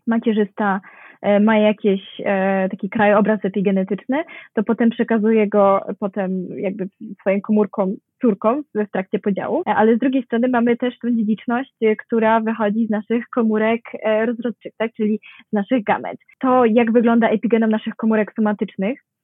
macierzysta 0.07 0.81
e, 1.23 1.41
ma 1.41 1.59
jakiś 1.59 2.01
e, 2.25 2.69
taki 2.69 2.89
krajobraz 2.91 3.45
epigenetyczny, 3.45 4.25
to 4.55 4.63
potem 4.63 4.91
przekazuje 4.91 5.49
go 5.49 5.81
potem 5.99 6.59
jakby 6.59 6.89
swoim 7.21 7.41
komórkom, 7.41 7.97
córkom 8.21 8.63
w 8.75 8.91
trakcie 8.93 9.19
podziału, 9.19 9.63
e, 9.69 9.75
ale 9.75 9.97
z 9.97 9.99
drugiej 9.99 10.23
strony 10.23 10.49
mamy 10.49 10.77
też 10.77 10.99
tą 10.99 11.11
dziedziczność, 11.11 11.75
która 12.07 12.41
wychodzi 12.41 12.87
z 12.87 12.91
naszych 12.91 13.25
komórek 13.35 13.81
rozrodczych, 14.27 14.73
tak, 14.79 14.93
czyli 14.97 15.21
z 15.51 15.53
naszych 15.53 15.85
gamet. 15.85 16.19
To, 16.41 16.65
jak 16.65 16.93
wygląda 16.93 17.29
epigenom 17.29 17.71
naszych 17.71 17.95
komórek 17.97 18.33
somatycznych, 18.37 19.01
e, 19.01 19.16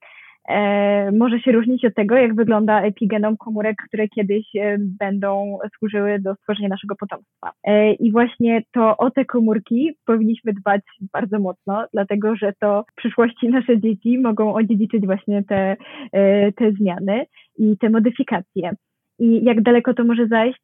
może 1.13 1.39
się 1.39 1.51
różnić 1.51 1.85
od 1.85 1.95
tego, 1.95 2.15
jak 2.15 2.35
wygląda 2.35 2.81
epigenom 2.81 3.37
komórek, 3.37 3.75
które 3.87 4.07
kiedyś 4.07 4.55
e, 4.55 4.77
będą 4.79 5.57
służyły 5.77 6.19
do 6.19 6.35
stworzenia 6.35 6.69
naszego 6.69 6.95
potomstwa. 6.95 7.51
E, 7.63 7.93
I 7.93 8.11
właśnie 8.11 8.61
to 8.71 8.97
o 8.97 9.11
te 9.11 9.25
komórki 9.25 9.91
powinniśmy 10.05 10.53
dbać 10.53 10.81
bardzo 11.13 11.39
mocno, 11.39 11.85
dlatego 11.93 12.35
że 12.35 12.53
to 12.59 12.85
w 12.91 12.95
przyszłości 12.95 13.49
nasze 13.49 13.79
dzieci 13.79 14.19
mogą 14.19 14.53
odziedziczyć 14.53 15.05
właśnie 15.05 15.43
te, 15.43 15.75
e, 16.11 16.51
te 16.51 16.71
zmiany 16.71 17.25
i 17.57 17.77
te 17.77 17.89
modyfikacje. 17.89 18.71
I 19.19 19.43
jak 19.43 19.61
daleko 19.61 19.93
to 19.93 20.03
może 20.03 20.27
zajść? 20.27 20.61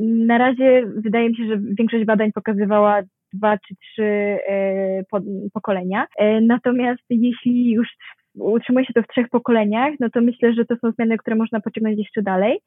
Na 0.00 0.38
razie 0.38 0.86
wydaje 0.96 1.28
mi 1.28 1.36
się, 1.36 1.46
że 1.46 1.58
większość 1.58 2.04
badań 2.04 2.32
pokazywała 2.32 3.02
dwa 3.34 3.58
czy 3.58 3.74
trzy 3.76 4.38
e, 4.48 5.04
pokolenia. 5.52 6.06
E, 6.18 6.40
natomiast 6.40 7.02
jeśli 7.10 7.70
już 7.70 7.88
utrzymuje 8.34 8.86
się 8.86 8.92
to 8.92 9.02
w 9.02 9.06
trzech 9.06 9.28
pokoleniach, 9.28 9.94
no 10.00 10.10
to 10.10 10.20
myślę, 10.20 10.54
że 10.54 10.64
to 10.64 10.76
są 10.76 10.90
zmiany, 10.90 11.16
które 11.16 11.36
można 11.36 11.60
pociągnąć 11.60 11.98
jeszcze 11.98 12.22
dalej, 12.22 12.60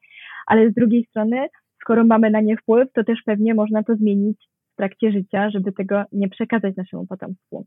ale 0.47 0.69
z 0.69 0.73
drugiej 0.73 1.05
strony, 1.05 1.47
skoro 1.81 2.03
mamy 2.03 2.29
na 2.29 2.41
nie 2.41 2.57
wpływ, 2.57 2.91
to 2.93 3.03
też 3.03 3.19
pewnie 3.25 3.53
można 3.53 3.83
to 3.83 3.95
zmienić 3.95 4.37
w 4.73 4.75
trakcie 4.75 5.11
życia, 5.11 5.49
żeby 5.49 5.71
tego 5.71 6.03
nie 6.11 6.29
przekazać 6.29 6.75
naszemu 6.75 7.07
potomstwu. 7.07 7.65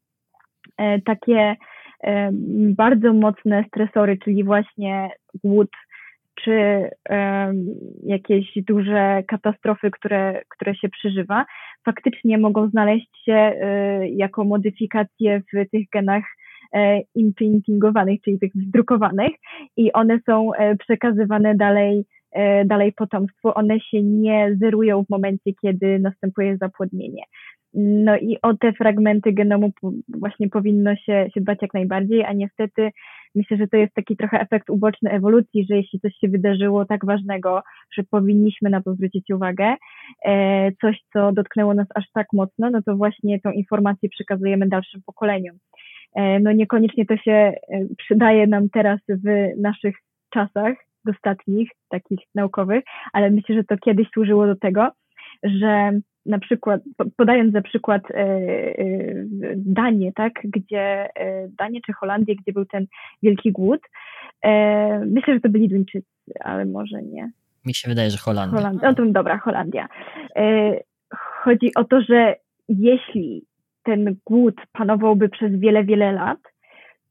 E, 0.78 1.00
takie 1.00 1.56
e, 2.04 2.30
bardzo 2.76 3.12
mocne 3.12 3.64
stresory, 3.68 4.18
czyli 4.24 4.44
właśnie 4.44 5.10
głód, 5.44 5.70
czy 6.44 6.90
um, 7.10 7.66
jakieś 8.02 8.46
duże 8.56 9.22
katastrofy, 9.28 9.90
które, 9.90 10.42
które 10.48 10.74
się 10.74 10.88
przeżywa, 10.88 11.46
faktycznie 11.84 12.38
mogą 12.38 12.68
znaleźć 12.68 13.24
się 13.24 13.52
y, 14.02 14.08
jako 14.08 14.44
modyfikacje 14.44 15.40
w 15.40 15.70
tych 15.70 15.88
genach 15.92 16.24
imprintingowanych, 17.14 18.20
czyli 18.20 18.38
tych 18.38 18.52
wdrukowanych 18.54 19.32
i 19.76 19.92
one 19.92 20.20
są 20.26 20.54
e, 20.54 20.76
przekazywane 20.76 21.54
dalej, 21.54 22.04
e, 22.32 22.64
dalej 22.64 22.92
potomstwu. 22.92 23.50
One 23.54 23.80
się 23.80 24.02
nie 24.02 24.56
zerują 24.60 25.04
w 25.04 25.10
momencie, 25.10 25.52
kiedy 25.62 25.98
następuje 25.98 26.56
zapłodnienie. 26.56 27.22
No 27.78 28.16
i 28.16 28.38
o 28.42 28.54
te 28.54 28.72
fragmenty 28.72 29.32
genomu 29.32 29.72
właśnie 30.08 30.48
powinno 30.48 30.96
się, 30.96 31.28
się 31.34 31.40
dbać 31.40 31.58
jak 31.62 31.74
najbardziej, 31.74 32.24
a 32.24 32.32
niestety 32.32 32.90
myślę, 33.34 33.56
że 33.56 33.68
to 33.68 33.76
jest 33.76 33.94
taki 33.94 34.16
trochę 34.16 34.40
efekt 34.40 34.70
uboczny 34.70 35.10
ewolucji, 35.10 35.66
że 35.70 35.76
jeśli 35.76 36.00
coś 36.00 36.12
się 36.16 36.28
wydarzyło 36.28 36.84
tak 36.84 37.04
ważnego, 37.04 37.62
że 37.92 38.02
powinniśmy 38.10 38.70
na 38.70 38.82
to 38.82 38.94
zwrócić 38.94 39.30
uwagę, 39.30 39.74
e, 40.24 40.72
coś, 40.80 41.00
co 41.12 41.32
dotknęło 41.32 41.74
nas 41.74 41.86
aż 41.94 42.04
tak 42.14 42.26
mocno, 42.32 42.70
no 42.70 42.82
to 42.82 42.96
właśnie 42.96 43.40
tą 43.40 43.50
informację 43.50 44.08
przekazujemy 44.08 44.68
dalszym 44.68 45.02
pokoleniom. 45.06 45.56
E, 46.16 46.40
no 46.40 46.52
niekoniecznie 46.52 47.06
to 47.06 47.16
się 47.16 47.32
e, 47.32 47.54
przydaje 47.98 48.46
nam 48.46 48.68
teraz 48.68 49.00
w 49.08 49.48
naszych 49.60 49.96
czasach 50.30 50.74
dostatnich, 51.04 51.70
takich 51.88 52.18
naukowych, 52.34 52.84
ale 53.12 53.30
myślę, 53.30 53.54
że 53.54 53.64
to 53.64 53.76
kiedyś 53.78 54.08
służyło 54.10 54.46
do 54.46 54.56
tego, 54.56 54.90
że 55.42 56.00
na 56.26 56.38
przykład, 56.38 56.80
podając 57.16 57.52
za 57.52 57.62
przykład 57.62 58.02
e, 58.10 58.34
Danię, 59.56 60.12
tak, 60.12 60.32
gdzie 60.44 61.08
Danię 61.58 61.80
czy 61.86 61.92
Holandię, 61.92 62.36
gdzie 62.36 62.52
był 62.52 62.64
ten 62.64 62.86
wielki 63.22 63.52
głód, 63.52 63.80
myślę, 65.06 65.34
że 65.34 65.40
to 65.40 65.48
byli 65.48 65.68
Duńczycy, 65.68 66.06
ale 66.40 66.64
może 66.64 67.02
nie. 67.02 67.30
Mi 67.66 67.74
się 67.74 67.88
wydaje, 67.88 68.10
że 68.10 68.18
Holandia. 68.18 68.58
Holandia. 68.58 68.88
No 68.88 68.94
to 68.94 69.06
dobra, 69.06 69.38
Holandia. 69.38 69.88
Chodzi 71.44 71.74
o 71.74 71.84
to, 71.84 72.00
że 72.00 72.36
jeśli 72.68 73.44
ten 73.86 74.16
głód 74.24 74.54
panowałby 74.72 75.28
przez 75.28 75.52
wiele, 75.52 75.84
wiele 75.84 76.12
lat, 76.12 76.38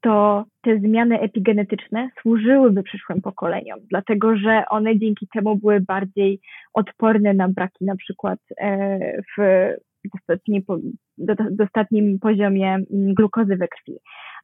to 0.00 0.44
te 0.62 0.78
zmiany 0.78 1.20
epigenetyczne 1.20 2.08
służyłyby 2.22 2.82
przyszłym 2.82 3.20
pokoleniom, 3.20 3.78
dlatego 3.90 4.36
że 4.36 4.64
one 4.68 4.98
dzięki 4.98 5.28
temu 5.34 5.56
były 5.56 5.80
bardziej 5.80 6.40
odporne 6.74 7.34
na 7.34 7.48
braki, 7.48 7.84
na 7.84 7.96
przykład 7.96 8.38
e, 8.60 8.98
w 9.38 9.40
dostatnim, 11.50 12.18
poziomie 12.18 12.74
mm, 12.74 13.14
glukozy 13.14 13.56
we 13.56 13.68
krwi. 13.68 13.98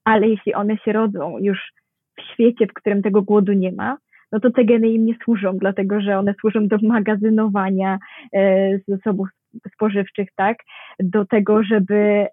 Ale 0.05 0.29
jeśli 0.29 0.55
one 0.55 0.77
się 0.77 0.93
rodzą 0.93 1.39
już 1.39 1.73
w 2.19 2.33
świecie, 2.33 2.67
w 2.67 2.73
którym 2.73 3.03
tego 3.03 3.23
głodu 3.23 3.53
nie 3.53 3.73
ma, 3.73 3.97
no 4.33 4.41
to 4.41 4.51
te 4.51 4.65
geny 4.65 4.89
im 4.89 5.07
nie 5.07 5.15
służą, 5.25 5.59
dlatego 5.59 6.01
że 6.01 6.19
one 6.19 6.35
służą 6.41 6.69
do 6.69 6.77
magazynowania 6.83 7.99
e, 8.33 8.79
zasobów 8.89 9.29
spożywczych, 9.75 10.29
tak, 10.37 10.57
do 11.01 11.25
tego, 11.25 11.63
żeby 11.63 12.27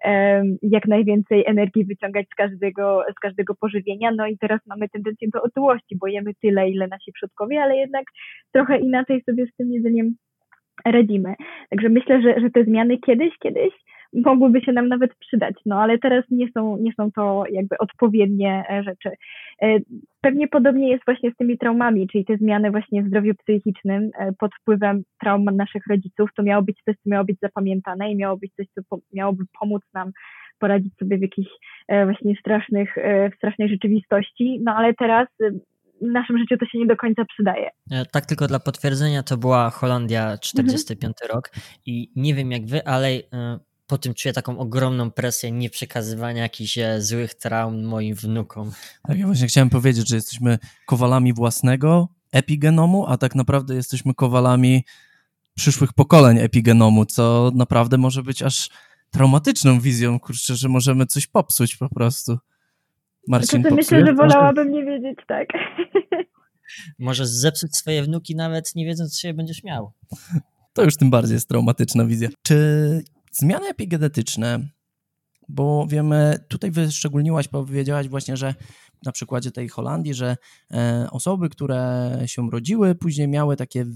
jak 0.62 0.86
najwięcej 0.88 1.44
energii 1.46 1.84
wyciągać 1.84 2.26
z 2.32 2.34
każdego, 2.34 3.04
z 3.16 3.20
każdego 3.20 3.54
pożywienia. 3.54 4.10
No 4.16 4.26
i 4.26 4.38
teraz 4.38 4.60
mamy 4.66 4.88
tendencję 4.88 5.28
do 5.34 5.42
otyłości, 5.42 5.96
bo 6.00 6.06
jemy 6.06 6.34
tyle, 6.42 6.70
ile 6.70 6.86
nasi 6.88 7.12
przodkowie, 7.12 7.62
ale 7.62 7.76
jednak 7.76 8.04
trochę 8.52 8.78
inaczej 8.78 9.22
sobie 9.22 9.46
z 9.46 9.56
tym 9.56 9.72
jedzeniem 9.72 10.14
radzimy. 10.84 11.34
Także 11.70 11.88
myślę, 11.88 12.22
że, 12.22 12.40
że 12.40 12.50
te 12.50 12.64
zmiany 12.64 12.98
kiedyś, 12.98 13.38
kiedyś 13.38 13.72
mogłyby 14.12 14.60
się 14.60 14.72
nam 14.72 14.88
nawet 14.88 15.14
przydać, 15.14 15.54
no 15.66 15.82
ale 15.82 15.98
teraz 15.98 16.24
nie 16.30 16.52
są, 16.52 16.76
nie 16.76 16.92
są 16.92 17.12
to 17.12 17.44
jakby 17.50 17.78
odpowiednie 17.78 18.64
e, 18.70 18.82
rzeczy. 18.82 19.10
E, 19.62 19.78
pewnie 20.20 20.48
podobnie 20.48 20.90
jest 20.90 21.04
właśnie 21.04 21.30
z 21.30 21.36
tymi 21.36 21.58
traumami, 21.58 22.08
czyli 22.08 22.24
te 22.24 22.36
zmiany 22.36 22.70
właśnie 22.70 23.02
w 23.02 23.06
zdrowiu 23.06 23.34
psychicznym 23.34 24.10
e, 24.18 24.32
pod 24.32 24.50
wpływem 24.54 25.02
traum 25.20 25.44
naszych 25.44 25.86
rodziców, 25.86 26.30
to 26.36 26.42
miało 26.42 26.62
być 26.62 26.78
coś, 26.84 26.96
co 27.04 27.10
miało 27.10 27.24
być 27.24 27.38
zapamiętane 27.42 28.12
i 28.12 28.16
miało 28.16 28.36
być 28.36 28.52
coś, 28.54 28.66
co 28.74 28.98
miałoby 29.12 29.44
pomóc 29.60 29.82
nam 29.94 30.10
poradzić 30.58 30.96
sobie 30.96 31.18
w 31.18 31.22
jakichś 31.22 31.50
właśnie 32.04 32.34
strasznych, 32.40 32.96
w 33.32 33.36
strasznej 33.36 33.68
rzeczywistości, 33.68 34.60
no 34.64 34.74
ale 34.74 34.94
teraz 34.94 35.28
w 36.00 36.12
naszym 36.12 36.38
życiu 36.38 36.56
to 36.58 36.66
się 36.66 36.78
nie 36.78 36.86
do 36.86 36.96
końca 36.96 37.24
przydaje. 37.24 37.70
Tak, 38.12 38.26
tylko 38.26 38.46
dla 38.46 38.58
potwierdzenia, 38.58 39.22
to 39.22 39.36
była 39.36 39.70
Holandia 39.70 40.38
45 40.38 41.14
mhm. 41.22 41.36
rok 41.36 41.50
i 41.86 42.10
nie 42.16 42.34
wiem 42.34 42.52
jak 42.52 42.66
wy, 42.66 42.84
ale 42.84 43.08
po 43.90 43.98
tym 43.98 44.14
czuję 44.14 44.32
taką 44.32 44.58
ogromną 44.58 45.10
presję 45.10 45.50
nie 45.50 45.70
przekazywania 45.70 46.42
jakichś 46.42 46.78
e, 46.78 47.02
złych 47.02 47.34
traum 47.34 47.84
moim 47.84 48.14
wnukom. 48.14 48.72
Tak, 49.02 49.18
ja 49.18 49.26
właśnie 49.26 49.46
chciałem 49.46 49.70
powiedzieć, 49.70 50.08
że 50.08 50.16
jesteśmy 50.16 50.58
kowalami 50.86 51.32
własnego 51.32 52.08
epigenomu, 52.32 53.06
a 53.08 53.16
tak 53.16 53.34
naprawdę 53.34 53.74
jesteśmy 53.74 54.14
kowalami 54.14 54.84
przyszłych 55.54 55.92
pokoleń 55.92 56.38
epigenomu, 56.38 57.06
co 57.06 57.52
naprawdę 57.54 57.98
może 57.98 58.22
być 58.22 58.42
aż 58.42 58.70
traumatyczną 59.10 59.80
wizją, 59.80 60.20
kurczę, 60.20 60.56
że 60.56 60.68
możemy 60.68 61.06
coś 61.06 61.26
popsuć 61.26 61.76
po 61.76 61.88
prostu. 61.88 62.38
Marcin, 63.28 63.62
to 63.62 63.74
myślę, 63.74 64.06
że 64.06 64.14
wolałabym 64.14 64.72
nie 64.72 64.84
wiedzieć 64.84 65.18
tak. 65.26 65.48
Możesz 66.98 67.28
zepsuć 67.28 67.76
swoje 67.76 68.02
wnuki 68.02 68.36
nawet 68.36 68.74
nie 68.74 68.86
wiedząc, 68.86 69.20
czy 69.20 69.26
je 69.26 69.34
będziesz 69.34 69.64
miał. 69.64 69.92
To 70.72 70.84
już 70.84 70.96
tym 70.96 71.10
bardziej 71.10 71.34
jest 71.34 71.48
traumatyczna 71.48 72.04
wizja. 72.04 72.28
Czy 72.42 72.56
Zmiany 73.40 73.68
epigenetyczne, 73.68 74.68
bo 75.48 75.86
wiemy, 75.86 76.38
tutaj 76.48 76.70
wyszczególniłaś, 76.70 77.48
powiedziałaś 77.48 78.08
właśnie, 78.08 78.36
że 78.36 78.54
na 79.06 79.12
przykładzie 79.12 79.50
tej 79.50 79.68
Holandii, 79.68 80.14
że 80.14 80.36
e, 80.70 81.06
osoby, 81.10 81.48
które 81.48 82.10
się 82.26 82.50
rodziły, 82.50 82.94
później 82.94 83.28
miały 83.28 83.56
takie 83.56 83.86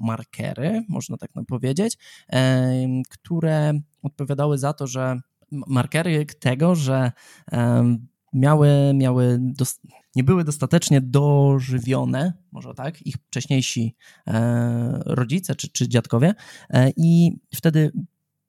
markery, 0.00 0.84
można 0.88 1.16
tak 1.16 1.30
powiedzieć, 1.48 1.98
e, 2.32 2.72
które 3.10 3.72
odpowiadały 4.02 4.58
za 4.58 4.72
to, 4.72 4.86
że 4.86 5.20
markery 5.50 6.26
tego, 6.40 6.74
że 6.74 7.12
e, 7.52 7.96
miały, 8.32 8.68
miały 8.94 9.40
nie 10.16 10.24
były 10.24 10.44
dostatecznie 10.44 11.00
dożywione, 11.00 12.32
może 12.52 12.74
tak, 12.74 13.06
ich 13.06 13.16
wcześniejsi 13.16 13.96
rodzice 15.06 15.54
czy, 15.54 15.68
czy 15.68 15.88
dziadkowie 15.88 16.34
i 16.96 17.32
wtedy 17.54 17.92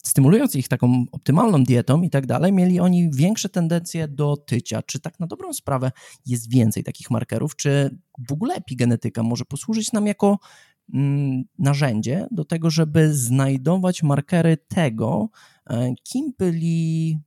stymulując 0.04 0.56
ich 0.56 0.68
taką 0.68 1.06
optymalną 1.12 1.64
dietą 1.64 2.02
i 2.02 2.10
tak 2.10 2.26
dalej, 2.26 2.54
mieli 2.54 2.80
oni 2.80 3.12
większe 3.14 3.50
tendencje 3.50 4.08
do 4.08 4.38
tycia. 4.38 4.82
Czy 4.82 5.00
tak 5.00 5.20
na 5.20 5.28
dobrą 5.28 5.54
sprawę 5.54 5.92
jest 6.26 6.52
więcej 6.52 6.84
takich 6.84 7.12
markerów? 7.12 7.56
Czy 7.56 7.98
w 8.30 8.32
ogóle 8.32 8.56
epigenetyka 8.56 9.24
może 9.24 9.46
posłużyć 9.46 9.92
nam 9.92 10.08
jako 10.08 10.40
mm, 10.94 11.44
narzędzie 11.60 12.28
do 12.32 12.46
tego, 12.46 12.70
żeby 12.70 13.14
znajdować 13.14 14.04
markery 14.04 14.58
tego, 14.68 15.30
e, 15.70 15.94
kim 16.04 16.34
byli 16.38 17.20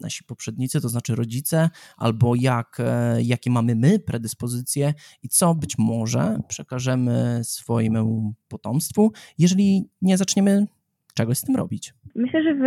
nasi 0.00 0.24
poprzednicy, 0.24 0.80
to 0.80 0.88
znaczy 0.88 1.14
rodzice, 1.14 1.70
albo 1.96 2.34
jak, 2.34 2.80
e, 2.80 3.22
jakie 3.22 3.50
mamy 3.50 3.74
my 3.74 3.98
predyspozycje 3.98 4.94
i 5.22 5.28
co 5.28 5.54
być 5.54 5.78
może 5.78 6.38
przekażemy 6.48 7.40
swojemu 7.44 8.34
potomstwu, 8.48 9.12
jeżeli 9.38 9.90
nie 10.02 10.18
zaczniemy 10.18 10.66
czegoś 11.18 11.36
z 11.38 11.44
tym 11.46 11.56
robić. 11.56 11.92
Myślę, 12.14 12.42
że 12.42 12.54
w, 12.54 12.64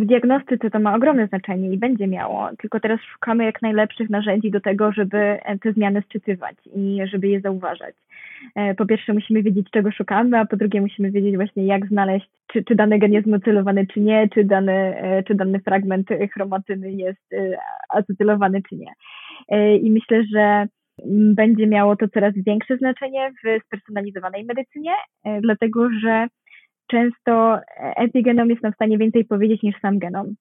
w 0.00 0.04
diagnostyce 0.04 0.70
to 0.70 0.78
ma 0.78 0.94
ogromne 0.96 1.26
znaczenie 1.26 1.72
i 1.72 1.78
będzie 1.78 2.06
miało, 2.06 2.48
tylko 2.58 2.80
teraz 2.80 3.00
szukamy 3.12 3.44
jak 3.44 3.62
najlepszych 3.62 4.10
narzędzi 4.10 4.50
do 4.50 4.60
tego, 4.60 4.92
żeby 4.92 5.38
te 5.62 5.72
zmiany 5.72 6.02
sczytywać 6.02 6.56
i 6.76 7.00
żeby 7.12 7.28
je 7.28 7.40
zauważać. 7.40 7.94
E, 8.54 8.74
po 8.74 8.86
pierwsze 8.86 9.12
musimy 9.12 9.42
wiedzieć, 9.42 9.66
czego 9.70 9.90
szukamy, 9.92 10.38
a 10.38 10.46
po 10.46 10.56
drugie 10.56 10.80
musimy 10.80 11.10
wiedzieć 11.10 11.36
właśnie, 11.36 11.66
jak 11.66 11.86
znaleźć, 11.86 12.26
czy, 12.52 12.64
czy 12.64 12.74
dany 12.74 12.98
gen 12.98 13.12
jest 13.12 13.26
mocylowany, 13.26 13.86
czy 13.86 14.00
nie, 14.00 14.28
czy 14.34 14.44
dany, 14.44 14.72
e, 14.72 15.22
czy 15.22 15.34
dany 15.34 15.60
fragment 15.60 16.08
chromatyny 16.34 16.92
jest 16.92 17.32
e, 17.32 17.56
acetylowany, 17.88 18.62
czy 18.68 18.76
nie. 18.76 18.92
I 19.76 19.90
myślę, 19.90 20.24
że 20.32 20.66
będzie 21.34 21.66
miało 21.66 21.96
to 21.96 22.08
coraz 22.08 22.34
większe 22.36 22.76
znaczenie 22.76 23.30
w 23.30 23.64
spersonalizowanej 23.66 24.44
medycynie, 24.44 24.92
dlatego 25.40 25.88
że 26.02 26.26
często 26.86 27.58
epigenom 27.96 28.50
jest 28.50 28.62
nam 28.62 28.72
w 28.72 28.74
stanie 28.74 28.98
więcej 28.98 29.24
powiedzieć 29.24 29.62
niż 29.62 29.80
sam 29.80 29.98
genom. 29.98 30.34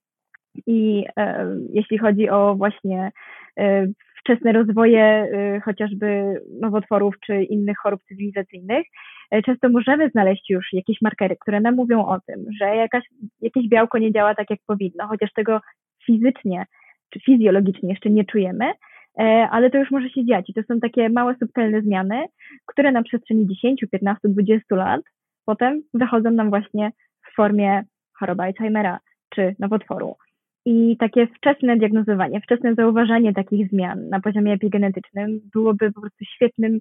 I 0.68 1.06
e, 1.18 1.48
jeśli 1.70 1.98
chodzi 1.98 2.30
o 2.30 2.56
właśnie 2.56 3.12
e, 3.60 3.88
wczesne 4.24 4.52
rozwoje 4.52 5.04
e, 5.04 5.60
chociażby 5.60 6.42
nowotworów 6.62 7.16
czy 7.26 7.44
innych 7.44 7.78
chorób 7.78 8.02
cywilizacyjnych, 8.08 8.86
e, 9.32 9.42
często 9.42 9.70
możemy 9.70 10.10
znaleźć 10.10 10.50
już 10.50 10.74
jakieś 10.74 11.02
markery, 11.02 11.36
które 11.40 11.62
nam 11.62 11.76
mówią 11.76 12.06
o 12.06 12.20
tym, 12.28 12.46
że 12.60 12.66
jakaś, 12.66 13.04
jakieś 13.42 13.68
białko 13.68 13.98
nie 13.98 14.12
działa 14.12 14.36
tak, 14.36 14.50
jak 14.50 14.60
powinno, 14.68 15.08
chociaż 15.08 15.34
tego 15.34 15.62
fizycznie 16.06 16.66
czy 17.14 17.20
fizjologicznie 17.20 17.90
jeszcze 17.90 18.10
nie 18.10 18.26
czujemy, 18.26 18.66
e, 19.20 19.24
ale 19.52 19.70
to 19.70 19.78
już 19.78 19.92
może 19.92 20.10
się 20.10 20.26
dziać. 20.26 20.50
I 20.50 20.54
to 20.54 20.62
są 20.64 20.80
takie 20.80 21.10
małe, 21.10 21.36
subtelne 21.40 21.82
zmiany, 21.82 22.26
które 22.66 22.92
na 22.92 23.04
przestrzeni 23.04 23.48
10, 23.48 23.86
15, 23.92 24.30
20 24.30 24.76
lat 24.76 25.02
potem 25.46 25.82
wychodzą 25.94 26.32
nam 26.32 26.50
właśnie 26.50 26.92
w 27.32 27.36
formie 27.36 27.84
choroby 28.20 28.44
Alzheimera 28.44 29.00
czy 29.36 29.56
nowotworu. 29.60 30.16
i 30.66 30.98
takie 30.98 31.28
wczesne 31.28 31.78
diagnozowanie, 31.78 32.42
wczesne 32.42 32.76
zauważanie 32.76 33.34
takich 33.34 33.70
zmian 33.70 34.10
na 34.10 34.20
poziomie 34.20 34.54
epigenetycznym 34.54 35.40
byłoby 35.54 35.92
po 35.92 36.02
prostu 36.02 36.26
świetnym, 36.26 36.80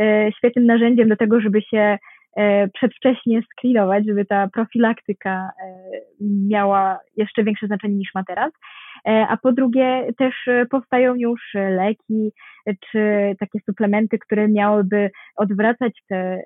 e, 0.00 0.30
świetnym 0.38 0.66
narzędziem 0.66 1.08
do 1.08 1.16
tego, 1.16 1.40
żeby 1.40 1.62
się 1.62 1.98
e, 2.36 2.68
przedwcześnie 2.68 3.42
screenować, 3.42 4.06
żeby 4.06 4.24
ta 4.24 4.48
profilaktyka 4.48 5.30
e, 5.30 5.72
miała 6.20 6.98
jeszcze 7.16 7.44
większe 7.44 7.66
znaczenie 7.66 7.94
niż 7.94 8.14
ma 8.14 8.24
teraz. 8.24 8.52
A 9.04 9.36
po 9.42 9.52
drugie, 9.52 10.06
też 10.18 10.34
powstają 10.70 11.14
już 11.14 11.40
leki 11.54 12.32
czy 12.90 13.34
takie 13.40 13.58
suplementy, 13.66 14.18
które 14.18 14.48
miałyby 14.48 15.10
odwracać 15.36 16.02
te, 16.08 16.42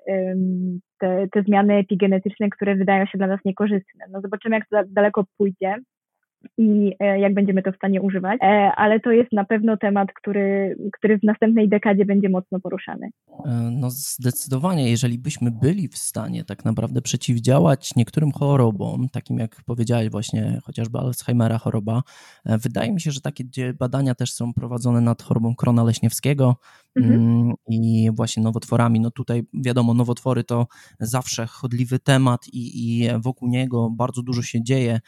te, 0.99 1.27
te 1.31 1.43
zmiany 1.43 1.73
epigenetyczne, 1.73 2.49
które 2.49 2.75
wydają 2.75 3.05
się 3.05 3.17
dla 3.17 3.27
nas 3.27 3.39
niekorzystne. 3.45 4.05
No 4.11 4.21
zobaczymy, 4.21 4.55
jak 4.55 4.67
to 4.69 4.93
daleko 4.93 5.23
pójdzie 5.37 5.75
i 6.57 6.95
e, 6.99 7.19
jak 7.19 7.33
będziemy 7.33 7.63
to 7.63 7.71
w 7.71 7.75
stanie 7.75 8.01
używać, 8.01 8.39
e, 8.41 8.71
ale 8.75 8.99
to 8.99 9.11
jest 9.11 9.31
na 9.31 9.45
pewno 9.45 9.77
temat, 9.77 10.09
który, 10.13 10.75
który 10.93 11.19
w 11.19 11.23
następnej 11.23 11.69
dekadzie 11.69 12.05
będzie 12.05 12.29
mocno 12.29 12.59
poruszany. 12.59 13.09
E, 13.45 13.51
no 13.71 13.89
zdecydowanie, 13.89 14.89
jeżeli 14.89 15.17
byśmy 15.17 15.51
byli 15.51 15.87
w 15.87 15.97
stanie 15.97 16.43
tak 16.43 16.65
naprawdę 16.65 17.01
przeciwdziałać 17.01 17.95
niektórym 17.95 18.31
chorobom, 18.31 19.09
takim 19.09 19.37
jak 19.37 19.55
powiedziałeś 19.65 20.09
właśnie 20.09 20.59
chociażby 20.63 20.99
Alzheimera 20.99 21.57
choroba, 21.57 22.01
wydaje 22.45 22.91
mi 22.91 23.01
się, 23.01 23.11
że 23.11 23.21
takie 23.21 23.43
badania 23.79 24.15
też 24.15 24.33
są 24.33 24.53
prowadzone 24.53 25.01
nad 25.01 25.21
chorobą 25.21 25.55
Krona 25.55 25.83
Leśniewskiego 25.83 26.55
mhm. 27.03 27.53
I 27.69 28.09
właśnie 28.13 28.43
nowotworami. 28.43 28.99
No 28.99 29.11
tutaj 29.11 29.43
wiadomo, 29.53 29.93
nowotwory 29.93 30.43
to 30.43 30.67
zawsze 30.99 31.47
chodliwy 31.47 31.99
temat 31.99 32.47
i, 32.47 33.01
i 33.03 33.09
wokół 33.19 33.49
niego 33.49 33.89
bardzo 33.89 34.21
dużo 34.21 34.41
się 34.41 34.63
dzieje, 34.63 34.99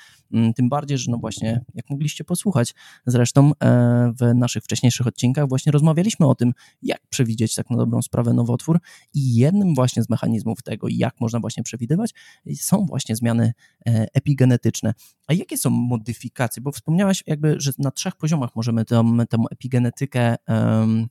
tym 0.55 0.69
bardziej, 0.69 0.97
że 0.97 1.11
no 1.11 1.17
właśnie, 1.17 1.61
jak 1.73 1.89
mogliście 1.89 2.23
posłuchać 2.23 2.75
zresztą 3.05 3.51
e, 3.63 4.13
w 4.19 4.33
naszych 4.35 4.63
wcześniejszych 4.63 5.07
odcinkach, 5.07 5.49
właśnie 5.49 5.71
rozmawialiśmy 5.71 6.27
o 6.27 6.35
tym, 6.35 6.53
jak 6.81 7.01
przewidzieć 7.09 7.55
tak 7.55 7.69
na 7.69 7.77
dobrą 7.77 8.01
sprawę 8.01 8.33
nowotwór 8.33 8.79
i 9.13 9.35
jednym 9.35 9.75
właśnie 9.75 10.03
z 10.03 10.09
mechanizmów 10.09 10.63
tego, 10.63 10.87
jak 10.89 11.21
można 11.21 11.39
właśnie 11.39 11.63
przewidywać, 11.63 12.13
są 12.55 12.85
właśnie 12.85 13.15
zmiany 13.15 13.53
e, 13.87 14.07
epigenetyczne. 14.13 14.93
A 15.27 15.33
jakie 15.33 15.57
są 15.57 15.69
modyfikacje? 15.69 16.61
Bo 16.61 16.71
wspomniałaś 16.71 17.23
jakby, 17.27 17.55
że 17.59 17.71
na 17.77 17.91
trzech 17.91 18.15
poziomach 18.15 18.49
możemy 18.55 18.85
tę, 18.85 19.03
tę 19.29 19.37
epigenetykę 19.51 20.35
um, 20.47 21.07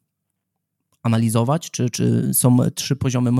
analizować, 1.02 1.70
czy, 1.70 1.90
czy 1.90 2.34
są 2.34 2.56
trzy 2.74 2.96
poziomy 2.96 3.30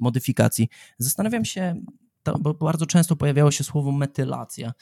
modyfikacji. 0.00 0.68
Zastanawiam 0.98 1.44
się, 1.44 1.74
to, 2.22 2.38
bo 2.38 2.54
bardzo 2.54 2.86
często 2.86 3.16
pojawiało 3.16 3.50
się 3.50 3.64
słowo 3.64 3.92
metylacja. 3.92 4.72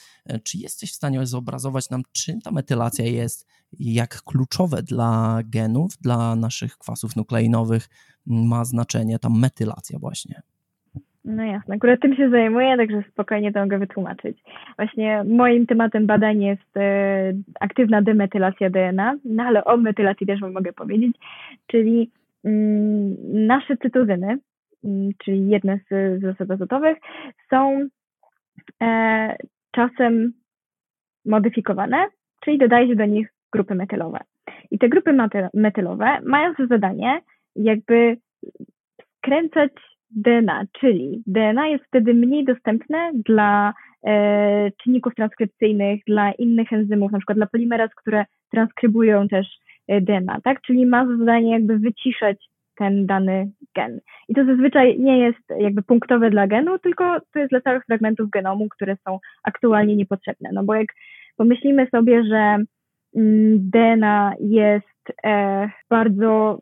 Czy 0.45 0.59
jesteś 0.59 0.93
w 0.93 0.95
stanie 0.95 1.27
zobrazować 1.27 1.91
nam, 1.91 2.03
czym 2.13 2.41
ta 2.41 2.51
metylacja 2.51 3.05
jest, 3.05 3.49
jak 3.79 4.23
kluczowe 4.23 4.83
dla 4.83 5.41
genów, 5.45 5.97
dla 6.01 6.37
naszych 6.37 6.79
kwasów 6.79 7.17
nukleinowych 7.17 7.89
ma 8.27 8.65
znaczenie 8.65 9.19
ta 9.19 9.29
metylacja 9.31 9.99
właśnie? 9.99 10.43
No 11.25 11.43
jasne, 11.45 11.75
akurat 11.75 12.01
tym 12.01 12.17
się 12.17 12.31
zajmuję, 12.31 12.77
także 12.77 13.03
spokojnie 13.11 13.53
to 13.53 13.61
mogę 13.61 13.79
wytłumaczyć. 13.79 14.39
Właśnie 14.77 15.25
moim 15.25 15.67
tematem 15.67 16.07
badań 16.07 16.43
jest 16.43 16.77
e, 16.77 17.33
aktywna 17.61 18.03
demetylacja 18.03 18.71
DNA, 18.71 19.17
no 19.25 19.43
ale 19.43 19.65
o 19.65 19.77
metylacji 19.77 20.27
też 20.27 20.41
mogę 20.41 20.73
powiedzieć, 20.73 21.17
czyli 21.67 22.11
nasze 23.33 23.77
cytozyny, 23.77 24.39
Mm, 24.85 25.11
czyli 25.25 25.49
jedne 25.49 25.79
z 25.91 26.21
zasad 26.23 26.51
azotowych, 26.51 26.99
są 27.51 27.89
e, 28.83 29.37
czasem 29.71 30.33
modyfikowane, 31.25 32.07
czyli 32.45 32.59
dodaje 32.59 32.89
się 32.89 32.97
do 32.97 33.05
nich 33.05 33.29
grupy 33.53 33.75
metylowe. 33.75 34.19
I 34.71 34.79
te 34.79 34.89
grupy 34.89 35.13
metylowe 35.55 36.21
mają 36.23 36.55
za 36.59 36.67
zadanie 36.67 37.21
jakby 37.57 38.17
skręcać 39.19 39.73
DNA, 40.11 40.65
czyli 40.81 41.23
DNA 41.27 41.69
jest 41.69 41.85
wtedy 41.85 42.15
mniej 42.15 42.45
dostępne 42.45 43.11
dla 43.15 43.73
e, 44.07 44.71
czynników 44.83 45.15
transkrypcyjnych, 45.15 46.01
dla 46.07 46.33
innych 46.33 46.73
enzymów, 46.73 47.13
na 47.13 47.19
przykład 47.19 47.39
dla 47.39 47.47
polimeraz, 47.47 47.91
które 47.95 48.25
transkrybują 48.51 49.29
też 49.29 49.47
e, 49.91 50.01
DNA, 50.01 50.41
tak? 50.41 50.61
Czyli 50.61 50.87
ma 50.87 51.07
za 51.07 51.17
zadanie 51.17 51.53
jakby 51.53 51.79
wyciszać 51.79 52.37
ten 52.77 53.07
dany 53.07 53.51
gen. 53.77 54.01
I 54.29 54.35
to 54.35 54.45
zazwyczaj 54.45 54.99
nie 54.99 55.19
jest 55.19 55.45
jakby 55.59 55.83
punktowe 55.83 56.31
dla 56.31 56.47
genu, 56.47 56.79
tylko 56.79 57.21
to 57.33 57.39
jest 57.39 57.51
dla 57.51 57.61
całych 57.61 57.85
fragmentów 57.85 58.31
genomu, 58.31 58.69
które 58.69 58.97
są 59.09 59.19
aktualnie 59.45 59.97
niepotrzebne. 59.97 60.51
No 60.53 60.65
bo 60.65 60.75
jak 60.75 60.87
pomyślimy 61.37 61.87
sobie, 61.87 62.25
że 62.25 62.57
mm, 63.17 63.71
DNA 63.71 64.33
jest 64.41 65.13
e, 65.25 65.71
bardzo 65.91 66.59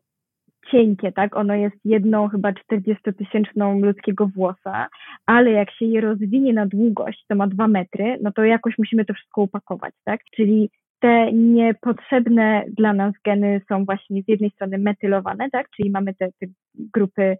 cienkie, 0.70 1.12
tak? 1.12 1.36
Ono 1.36 1.54
jest 1.54 1.76
jedną 1.84 2.28
chyba 2.28 2.52
40-tysięczną 2.52 3.80
ludzkiego 3.82 4.26
włosa, 4.26 4.88
ale 5.26 5.50
jak 5.50 5.70
się 5.70 5.86
je 5.86 6.00
rozwinie 6.00 6.52
na 6.52 6.66
długość, 6.66 7.24
to 7.28 7.34
ma 7.34 7.46
dwa 7.46 7.68
metry, 7.68 8.18
no 8.22 8.32
to 8.32 8.44
jakoś 8.44 8.78
musimy 8.78 9.04
to 9.04 9.14
wszystko 9.14 9.42
upakować, 9.42 9.94
tak? 10.04 10.20
Czyli 10.36 10.70
te 11.00 11.32
niepotrzebne 11.32 12.64
dla 12.76 12.92
nas 12.92 13.14
geny 13.24 13.60
są 13.68 13.84
właśnie 13.84 14.22
z 14.22 14.28
jednej 14.28 14.50
strony 14.50 14.78
metylowane, 14.78 15.50
tak, 15.50 15.70
czyli 15.76 15.90
mamy 15.90 16.14
te, 16.14 16.28
te 16.40 16.46
grupy, 16.74 17.36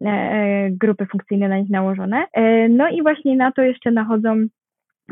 e, 0.00 0.70
grupy 0.70 1.06
funkcyjne 1.06 1.48
na 1.48 1.58
nich 1.58 1.70
nałożone. 1.70 2.24
E, 2.32 2.68
no 2.68 2.88
i 2.88 3.02
właśnie 3.02 3.36
na 3.36 3.52
to 3.52 3.62
jeszcze 3.62 3.90
nachodzą 3.90 4.46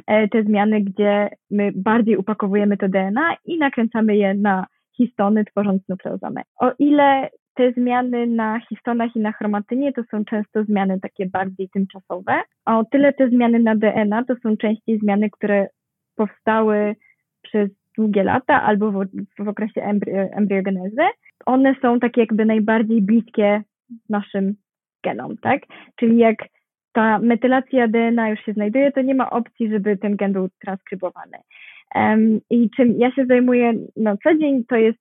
e, 0.06 0.28
te 0.28 0.42
zmiany, 0.42 0.80
gdzie 0.80 1.28
my 1.50 1.72
bardziej 1.74 2.16
upakowujemy 2.16 2.76
to 2.76 2.88
DNA 2.88 3.36
i 3.44 3.58
nakręcamy 3.58 4.16
je 4.16 4.34
na 4.34 4.66
histony, 4.96 5.44
tworząc 5.44 5.88
nukleozomę. 5.88 6.42
O 6.60 6.72
ile 6.78 7.28
te 7.54 7.72
zmiany 7.72 8.26
na 8.26 8.60
histonach 8.68 9.16
i 9.16 9.20
na 9.20 9.32
chromatynie 9.32 9.92
to 9.92 10.02
są 10.10 10.24
często 10.24 10.64
zmiany 10.64 11.00
takie 11.00 11.26
bardziej 11.26 11.68
tymczasowe, 11.68 12.40
a 12.64 12.78
o 12.78 12.84
tyle 12.84 13.12
te 13.12 13.28
zmiany 13.28 13.58
na 13.58 13.76
DNA 13.76 14.24
to 14.24 14.34
są 14.42 14.56
częściej 14.56 14.98
zmiany, 14.98 15.30
które 15.30 15.68
powstały 16.16 16.96
przez 17.42 17.70
długie 17.96 18.22
lata 18.22 18.62
albo 18.62 18.92
w, 18.92 19.06
w 19.38 19.48
okresie 19.48 19.82
embry, 19.82 20.12
embriogenezy, 20.12 21.02
one 21.46 21.74
są 21.82 22.00
takie 22.00 22.20
jakby 22.20 22.44
najbardziej 22.44 23.02
bliskie 23.02 23.62
naszym 24.08 24.54
genom, 25.04 25.36
tak? 25.36 25.62
Czyli 25.96 26.18
jak 26.18 26.36
ta 26.92 27.18
metylacja 27.18 27.88
DNA 27.88 28.30
już 28.30 28.40
się 28.40 28.52
znajduje, 28.52 28.92
to 28.92 29.02
nie 29.02 29.14
ma 29.14 29.30
opcji, 29.30 29.70
żeby 29.70 29.96
ten 29.96 30.16
gen 30.16 30.32
był 30.32 30.48
transkrybowany. 30.64 31.38
Um, 31.94 32.40
I 32.50 32.70
czym 32.70 32.98
ja 32.98 33.12
się 33.12 33.26
zajmuję 33.26 33.72
na 33.96 34.16
co 34.16 34.34
dzień, 34.34 34.64
to 34.68 34.76
jest 34.76 34.98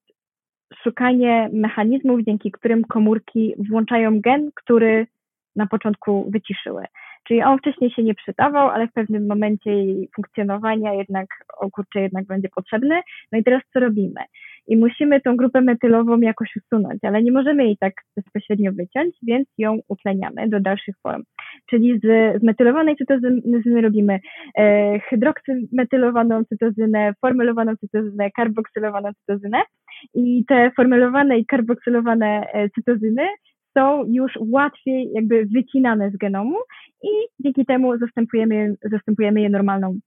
szukanie 0.83 1.49
mechanizmów, 1.53 2.21
dzięki 2.21 2.51
którym 2.51 2.83
komórki 2.83 3.53
włączają 3.69 4.21
gen, 4.21 4.49
który 4.55 5.07
na 5.55 5.67
początku 5.67 6.31
wyciszyły. 6.31 6.85
Czyli 7.27 7.43
on 7.43 7.57
wcześniej 7.57 7.91
się 7.91 8.03
nie 8.03 8.15
przydawał, 8.15 8.69
ale 8.69 8.87
w 8.87 8.93
pewnym 8.93 9.27
momencie 9.27 9.71
jej 9.71 10.09
funkcjonowania 10.15 10.93
jednak, 10.93 11.27
o 11.57 11.71
kurczę, 11.71 12.01
jednak 12.01 12.25
będzie 12.25 12.49
potrzebny. 12.55 13.01
No 13.31 13.39
i 13.39 13.43
teraz 13.43 13.61
co 13.73 13.79
robimy? 13.79 14.21
I 14.67 14.77
musimy 14.77 15.21
tą 15.21 15.35
grupę 15.35 15.61
metylową 15.61 16.19
jakoś 16.19 16.49
usunąć, 16.55 17.03
ale 17.03 17.23
nie 17.23 17.31
możemy 17.31 17.63
jej 17.65 17.77
tak 17.77 17.93
bezpośrednio 18.15 18.71
wyciąć, 18.71 19.15
więc 19.23 19.47
ją 19.57 19.79
utleniamy 19.87 20.49
do 20.49 20.59
dalszych 20.59 20.95
form. 21.03 21.23
Czyli 21.69 21.99
z, 21.99 22.41
z 22.41 22.43
metylowanej 22.43 22.95
cytozyny 22.95 23.81
robimy 23.81 24.19
e, 24.57 24.99
hydroksymetylowaną 24.99 26.43
cytozynę, 26.45 27.13
formulowaną 27.21 27.75
cytozynę, 27.75 28.31
karboksylowaną 28.31 29.09
cytozynę 29.13 29.61
i 30.13 30.45
te 30.47 30.71
formulowane 30.75 31.39
i 31.39 31.45
karboksylowane 31.45 32.47
cytozyny 32.75 33.27
są 33.77 34.05
już 34.05 34.31
łatwiej 34.39 35.11
jakby 35.13 35.45
wycinane 35.45 36.11
z 36.11 36.17
genomu 36.17 36.55
i 37.03 37.07
dzięki 37.39 37.65
temu 37.65 37.97
zastępujemy, 37.97 38.75
zastępujemy 38.91 39.41
je 39.41 39.49
normalną 39.49 39.99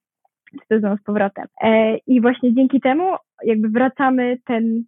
cytozą 0.63 0.97
z 0.97 1.03
powrotem. 1.03 1.47
E, 1.63 1.97
I 1.97 2.21
właśnie 2.21 2.55
dzięki 2.55 2.81
temu 2.81 3.17
jakby 3.45 3.69
wracamy 3.69 4.39
ten, 4.47 4.85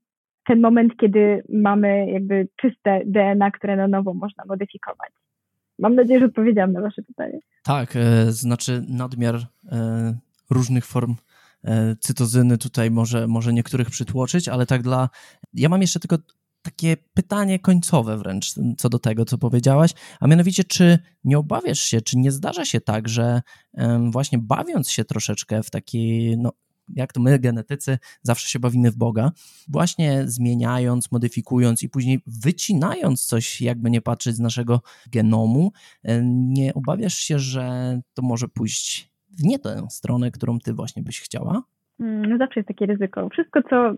ten 0.47 0.61
moment, 0.61 0.97
kiedy 0.97 1.43
mamy 1.49 2.11
jakby 2.11 2.49
czyste 2.57 3.01
DNA, 3.07 3.51
które 3.51 3.77
na 3.77 3.89
nowo 3.89 4.15
można 4.15 4.45
modyfikować. 4.49 5.11
Mam 5.79 5.95
nadzieję, 5.95 6.21
że 6.21 6.27
odpowiedziałam 6.27 6.73
na 6.73 6.81
Wasze 6.81 7.03
pytanie. 7.03 7.39
Tak, 7.65 7.97
e, 7.97 8.33
znaczy 8.33 8.83
nadmiar 8.89 9.35
e, 9.35 10.19
różnych 10.51 10.87
form 10.87 11.15
cytozyny 12.01 12.59
tutaj 12.59 12.91
może, 12.91 13.27
może 13.27 13.53
niektórych 13.53 13.91
przytłoczyć, 13.91 14.49
ale 14.49 14.67
tak 14.67 14.83
dla. 14.83 15.09
Ja 15.55 15.69
mam 15.69 15.81
jeszcze 15.81 16.01
tylko 16.01 16.17
takie 16.63 16.97
pytanie 17.15 17.59
końcowe 17.59 18.19
wręcz 18.19 18.55
co 18.79 18.89
do 18.89 18.99
tego, 18.99 19.25
co 19.25 19.39
powiedziałaś, 19.39 19.91
a 20.21 20.27
mianowicie, 20.27 20.65
czy 20.65 20.99
nie 21.25 21.39
obawiasz 21.39 21.81
się, 21.81 22.01
czy 22.01 22.19
nie 22.19 22.33
zdarza 22.33 22.65
się 22.65 22.81
tak, 22.81 23.09
że 23.09 23.43
właśnie 24.11 24.39
bawiąc 24.39 24.91
się 24.91 25.05
troszeczkę 25.05 25.63
w 25.63 25.71
taki, 25.71 26.35
no, 26.39 26.53
jak 26.97 27.13
to 27.13 27.21
my, 27.21 27.39
genetycy, 27.39 27.99
zawsze 28.23 28.49
się 28.49 28.59
bawimy 28.59 28.91
w 28.91 28.97
Boga, 28.97 29.31
właśnie 29.69 30.23
zmieniając, 30.27 31.13
modyfikując 31.13 31.83
i 31.83 31.89
później 31.89 32.21
wycinając 32.27 33.27
coś, 33.27 33.61
jakby 33.61 33.91
nie 33.91 34.01
patrzeć 34.01 34.37
z 34.37 34.41
naszego 34.41 34.81
genomu, 35.13 35.73
nie 36.25 36.75
obawiasz 36.75 37.15
się, 37.15 37.39
że 37.39 38.01
to 38.15 38.23
może 38.23 38.49
pójść 38.49 39.11
w 39.31 39.45
nie 39.45 39.59
tę 39.59 39.87
stronę, 39.91 40.31
którą 40.31 40.59
ty 40.59 40.75
właśnie 40.75 41.03
byś 41.03 41.21
chciała? 41.21 41.63
Mm, 42.01 42.31
no 42.31 42.39
zawsze 42.39 42.61
jest 42.61 42.69
takie 42.69 42.87
ryzyko. 42.87 43.29
Wszystko, 43.29 43.61
co, 43.71 43.95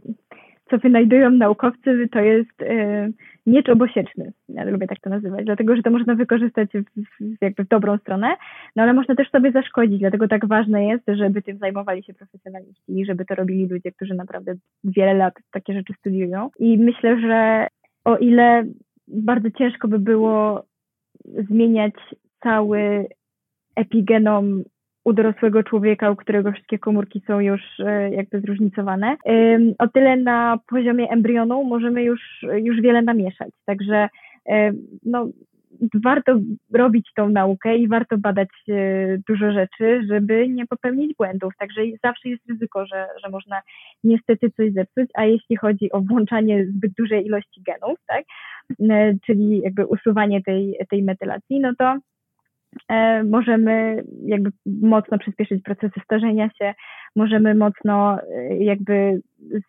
co 0.71 0.79
wynajdują 0.79 1.31
naukowcy, 1.31 2.09
to 2.13 2.21
jest 2.21 2.63
y, 2.63 3.13
miecz 3.47 3.69
obosieczny. 3.69 4.33
Ja 4.49 4.65
lubię 4.65 4.87
tak 4.87 5.01
to 5.01 5.11
nazywać, 5.11 5.45
dlatego 5.45 5.77
że 5.77 5.83
to 5.83 5.91
można 5.91 6.15
wykorzystać 6.15 6.71
w, 6.73 7.43
jakby 7.43 7.65
w 7.65 7.69
dobrą 7.69 7.99
stronę, 7.99 8.37
no 8.77 8.83
ale 8.83 8.93
można 8.93 9.15
też 9.15 9.31
sobie 9.31 9.53
zaszkodzić, 9.53 9.99
dlatego 9.99 10.29
tak 10.29 10.49
ważne 10.49 10.85
jest, 10.85 11.05
żeby 11.09 11.43
tym 11.43 11.59
zajmowali 11.59 12.03
się 12.03 12.15
profesjonaliści 12.15 12.83
i 13.01 13.05
żeby 13.05 13.25
to 13.25 13.35
robili 13.35 13.67
ludzie, 13.67 13.93
którzy 13.93 14.15
naprawdę 14.15 14.55
wiele 14.85 15.15
lat 15.15 15.35
takie 15.53 15.73
rzeczy 15.73 15.93
studiują. 15.99 16.51
I 16.59 16.79
myślę, 16.79 17.21
że 17.21 17.67
o 18.05 18.17
ile 18.17 18.65
bardzo 19.09 19.51
ciężko 19.51 19.89
by 19.89 19.99
było 19.99 20.65
zmieniać 21.49 21.95
cały 22.43 23.07
epigenom 23.77 24.63
u 25.05 25.13
dorosłego 25.13 25.63
człowieka, 25.63 26.11
u 26.11 26.17
którego 26.17 26.53
wszystkie 26.53 26.79
komórki 26.79 27.23
są 27.27 27.41
już 27.41 27.61
e, 27.81 28.11
jakby 28.11 28.41
zróżnicowane. 28.41 29.17
O 29.79 29.89
tyle 29.89 30.17
na 30.17 30.59
poziomie 30.69 31.11
embrionu 31.11 31.65
możemy 31.65 32.03
już, 32.03 32.21
już 32.57 32.81
wiele 32.81 33.03
namieszać. 33.03 33.51
Także 33.67 34.09
no, 35.03 35.29
warto 36.05 36.39
robić 36.73 37.09
tą 37.17 37.29
naukę 37.29 37.77
i 37.77 37.89
warto 37.89 38.19
badać 38.19 38.49
e, 38.69 39.19
dużo 39.29 39.53
rzeczy, 39.53 40.03
żeby 40.09 40.49
nie 40.49 40.67
popełnić 40.67 41.17
błędów. 41.17 41.53
Także 41.59 41.83
zawsze 42.05 42.29
jest 42.29 42.49
ryzyko, 42.49 42.87
że, 42.87 43.07
że 43.25 43.31
można 43.31 43.61
niestety 44.05 44.51
coś 44.51 44.73
zepsuć, 44.73 45.11
a 45.15 45.25
jeśli 45.25 45.57
chodzi 45.57 45.93
o 45.93 46.01
włączanie 46.01 46.67
zbyt 46.67 46.93
dużej 46.93 47.27
ilości 47.27 47.63
genów, 47.67 47.99
tak, 48.07 48.25
e, 48.91 49.15
czyli 49.27 49.61
jakby 49.61 49.87
usuwanie 49.87 50.43
tej, 50.43 50.77
tej 50.91 51.03
metylacji, 51.03 51.61
no 51.61 51.73
to 51.79 51.99
możemy 53.25 54.05
jakby 54.25 54.51
mocno 54.67 55.19
przyspieszyć 55.19 55.63
procesy 55.63 56.01
starzenia 56.05 56.51
się, 56.59 56.75
możemy 57.17 57.55
mocno 57.55 58.19
e, 58.21 58.57
jakby 58.57 59.21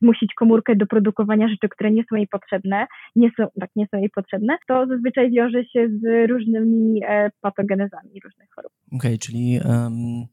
zmusić 0.02 0.34
komórkę 0.34 0.76
do 0.76 0.88
produkowania 0.88 1.48
rzeczy, 1.48 1.70
które 1.70 1.92
nie 1.92 2.04
są 2.10 2.16
jej 2.16 2.28
potrzebne, 2.28 2.88
nie 3.16 3.30
są, 3.38 3.48
tak, 3.60 3.70
nie 3.76 3.88
są 3.92 3.98
jej 3.98 4.10
potrzebne, 4.10 4.58
to 4.68 4.86
zazwyczaj 4.88 5.32
wiąże 5.32 5.66
się 5.66 5.90
z 5.90 6.30
różnymi 6.30 7.02
e, 7.08 7.30
patogenezami 7.42 8.20
różnych 8.24 8.50
chorób. 8.56 8.72
Okej, 8.88 8.98
okay, 9.00 9.18
czyli 9.18 9.60
um, 9.66 10.26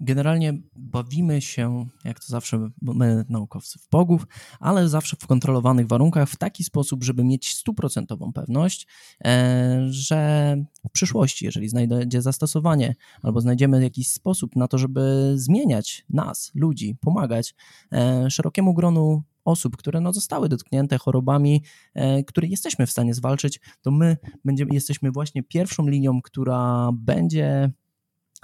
Generalnie 0.00 0.54
bawimy 0.76 1.40
się, 1.40 1.86
jak 2.04 2.20
to 2.20 2.26
zawsze 2.26 2.70
my 2.82 3.24
naukowcy, 3.28 3.78
w 3.78 3.88
bogów, 3.90 4.26
ale 4.60 4.88
zawsze 4.88 5.16
w 5.20 5.26
kontrolowanych 5.26 5.86
warunkach, 5.86 6.28
w 6.28 6.36
taki 6.36 6.64
sposób, 6.64 7.04
żeby 7.04 7.24
mieć 7.24 7.54
stuprocentową 7.54 8.32
pewność, 8.32 8.86
e, 9.24 9.86
że 9.90 10.56
w 10.88 10.90
przyszłości, 10.92 11.44
jeżeli 11.44 11.68
znajdzie 11.68 12.22
zastosowanie 12.22 12.94
albo 13.22 13.40
znajdziemy 13.40 13.82
jakiś 13.82 14.08
sposób 14.08 14.56
na 14.56 14.68
to, 14.68 14.78
żeby 14.78 15.32
zmieniać 15.34 16.04
nas, 16.10 16.52
ludzi, 16.54 16.96
pomagać 17.00 17.54
e, 17.92 18.30
szerokiemu 18.30 18.74
gronu 18.74 19.22
osób, 19.44 19.76
które 19.76 20.00
no, 20.00 20.12
zostały 20.12 20.48
dotknięte 20.48 20.98
chorobami, 20.98 21.62
e, 21.94 22.24
które 22.24 22.48
jesteśmy 22.48 22.86
w 22.86 22.90
stanie 22.90 23.14
zwalczyć, 23.14 23.60
to 23.80 23.90
my 23.90 24.16
będziemy, 24.44 24.74
jesteśmy 24.74 25.10
właśnie 25.10 25.42
pierwszą 25.42 25.88
linią, 25.88 26.22
która 26.22 26.90
będzie 26.92 27.72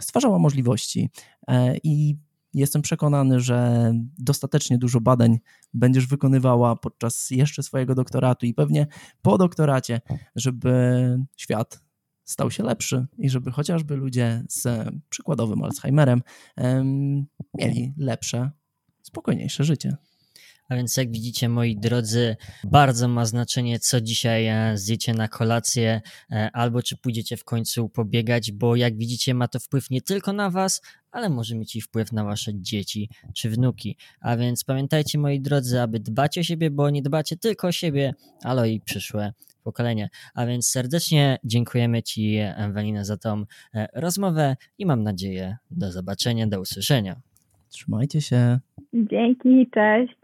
stwarzała 0.00 0.38
możliwości 0.38 1.10
e, 1.48 1.76
i 1.82 2.16
jestem 2.54 2.82
przekonany, 2.82 3.40
że 3.40 3.92
dostatecznie 4.18 4.78
dużo 4.78 5.00
badań 5.00 5.38
będziesz 5.74 6.06
wykonywała 6.06 6.76
podczas 6.76 7.30
jeszcze 7.30 7.62
swojego 7.62 7.94
doktoratu 7.94 8.46
i 8.46 8.54
pewnie 8.54 8.86
po 9.22 9.38
doktoracie, 9.38 10.00
żeby 10.36 11.18
świat 11.36 11.84
stał 12.24 12.50
się 12.50 12.62
lepszy 12.62 13.06
i 13.18 13.30
żeby 13.30 13.50
chociażby 13.50 13.96
ludzie 13.96 14.44
z 14.48 14.88
przykładowym 15.08 15.62
Alzheimerem 15.62 16.22
mieli 17.54 17.94
lepsze, 17.96 18.50
spokojniejsze 19.02 19.64
życie. 19.64 19.96
A 20.68 20.76
więc 20.76 20.96
jak 20.96 21.10
widzicie, 21.10 21.48
moi 21.48 21.76
drodzy, 21.76 22.36
bardzo 22.64 23.08
ma 23.08 23.24
znaczenie, 23.24 23.78
co 23.78 24.00
dzisiaj 24.00 24.46
e, 24.46 24.72
zjecie 24.74 25.14
na 25.14 25.28
kolację, 25.28 26.00
e, 26.30 26.50
albo 26.52 26.82
czy 26.82 26.96
pójdziecie 26.96 27.36
w 27.36 27.44
końcu 27.44 27.88
pobiegać, 27.88 28.52
bo 28.52 28.76
jak 28.76 28.96
widzicie, 28.96 29.34
ma 29.34 29.48
to 29.48 29.60
wpływ 29.60 29.90
nie 29.90 30.02
tylko 30.02 30.32
na 30.32 30.50
Was, 30.50 30.82
ale 31.10 31.28
może 31.28 31.56
mieć 31.56 31.76
i 31.76 31.80
wpływ 31.80 32.12
na 32.12 32.24
Wasze 32.24 32.52
dzieci 32.54 33.08
czy 33.34 33.50
wnuki. 33.50 33.96
A 34.20 34.36
więc 34.36 34.64
pamiętajcie, 34.64 35.18
moi 35.18 35.40
drodzy, 35.40 35.80
aby 35.80 36.00
dbać 36.00 36.38
o 36.38 36.42
siebie, 36.42 36.70
bo 36.70 36.90
nie 36.90 37.02
dbacie 37.02 37.36
tylko 37.36 37.68
o 37.68 37.72
siebie, 37.72 38.14
ale 38.42 38.70
i 38.70 38.80
przyszłe 38.80 39.32
pokolenie. 39.62 40.08
A 40.34 40.46
więc 40.46 40.68
serdecznie 40.68 41.38
dziękujemy 41.44 42.02
Ci, 42.02 42.36
Ewelina, 42.56 43.04
za 43.04 43.16
tą 43.16 43.44
e, 43.74 43.88
rozmowę 43.92 44.56
i 44.78 44.86
mam 44.86 45.02
nadzieję 45.02 45.56
do 45.70 45.92
zobaczenia, 45.92 46.46
do 46.46 46.60
usłyszenia. 46.60 47.20
Trzymajcie 47.68 48.20
się. 48.20 48.58
Dzięki, 48.94 49.70
cześć. 49.74 50.23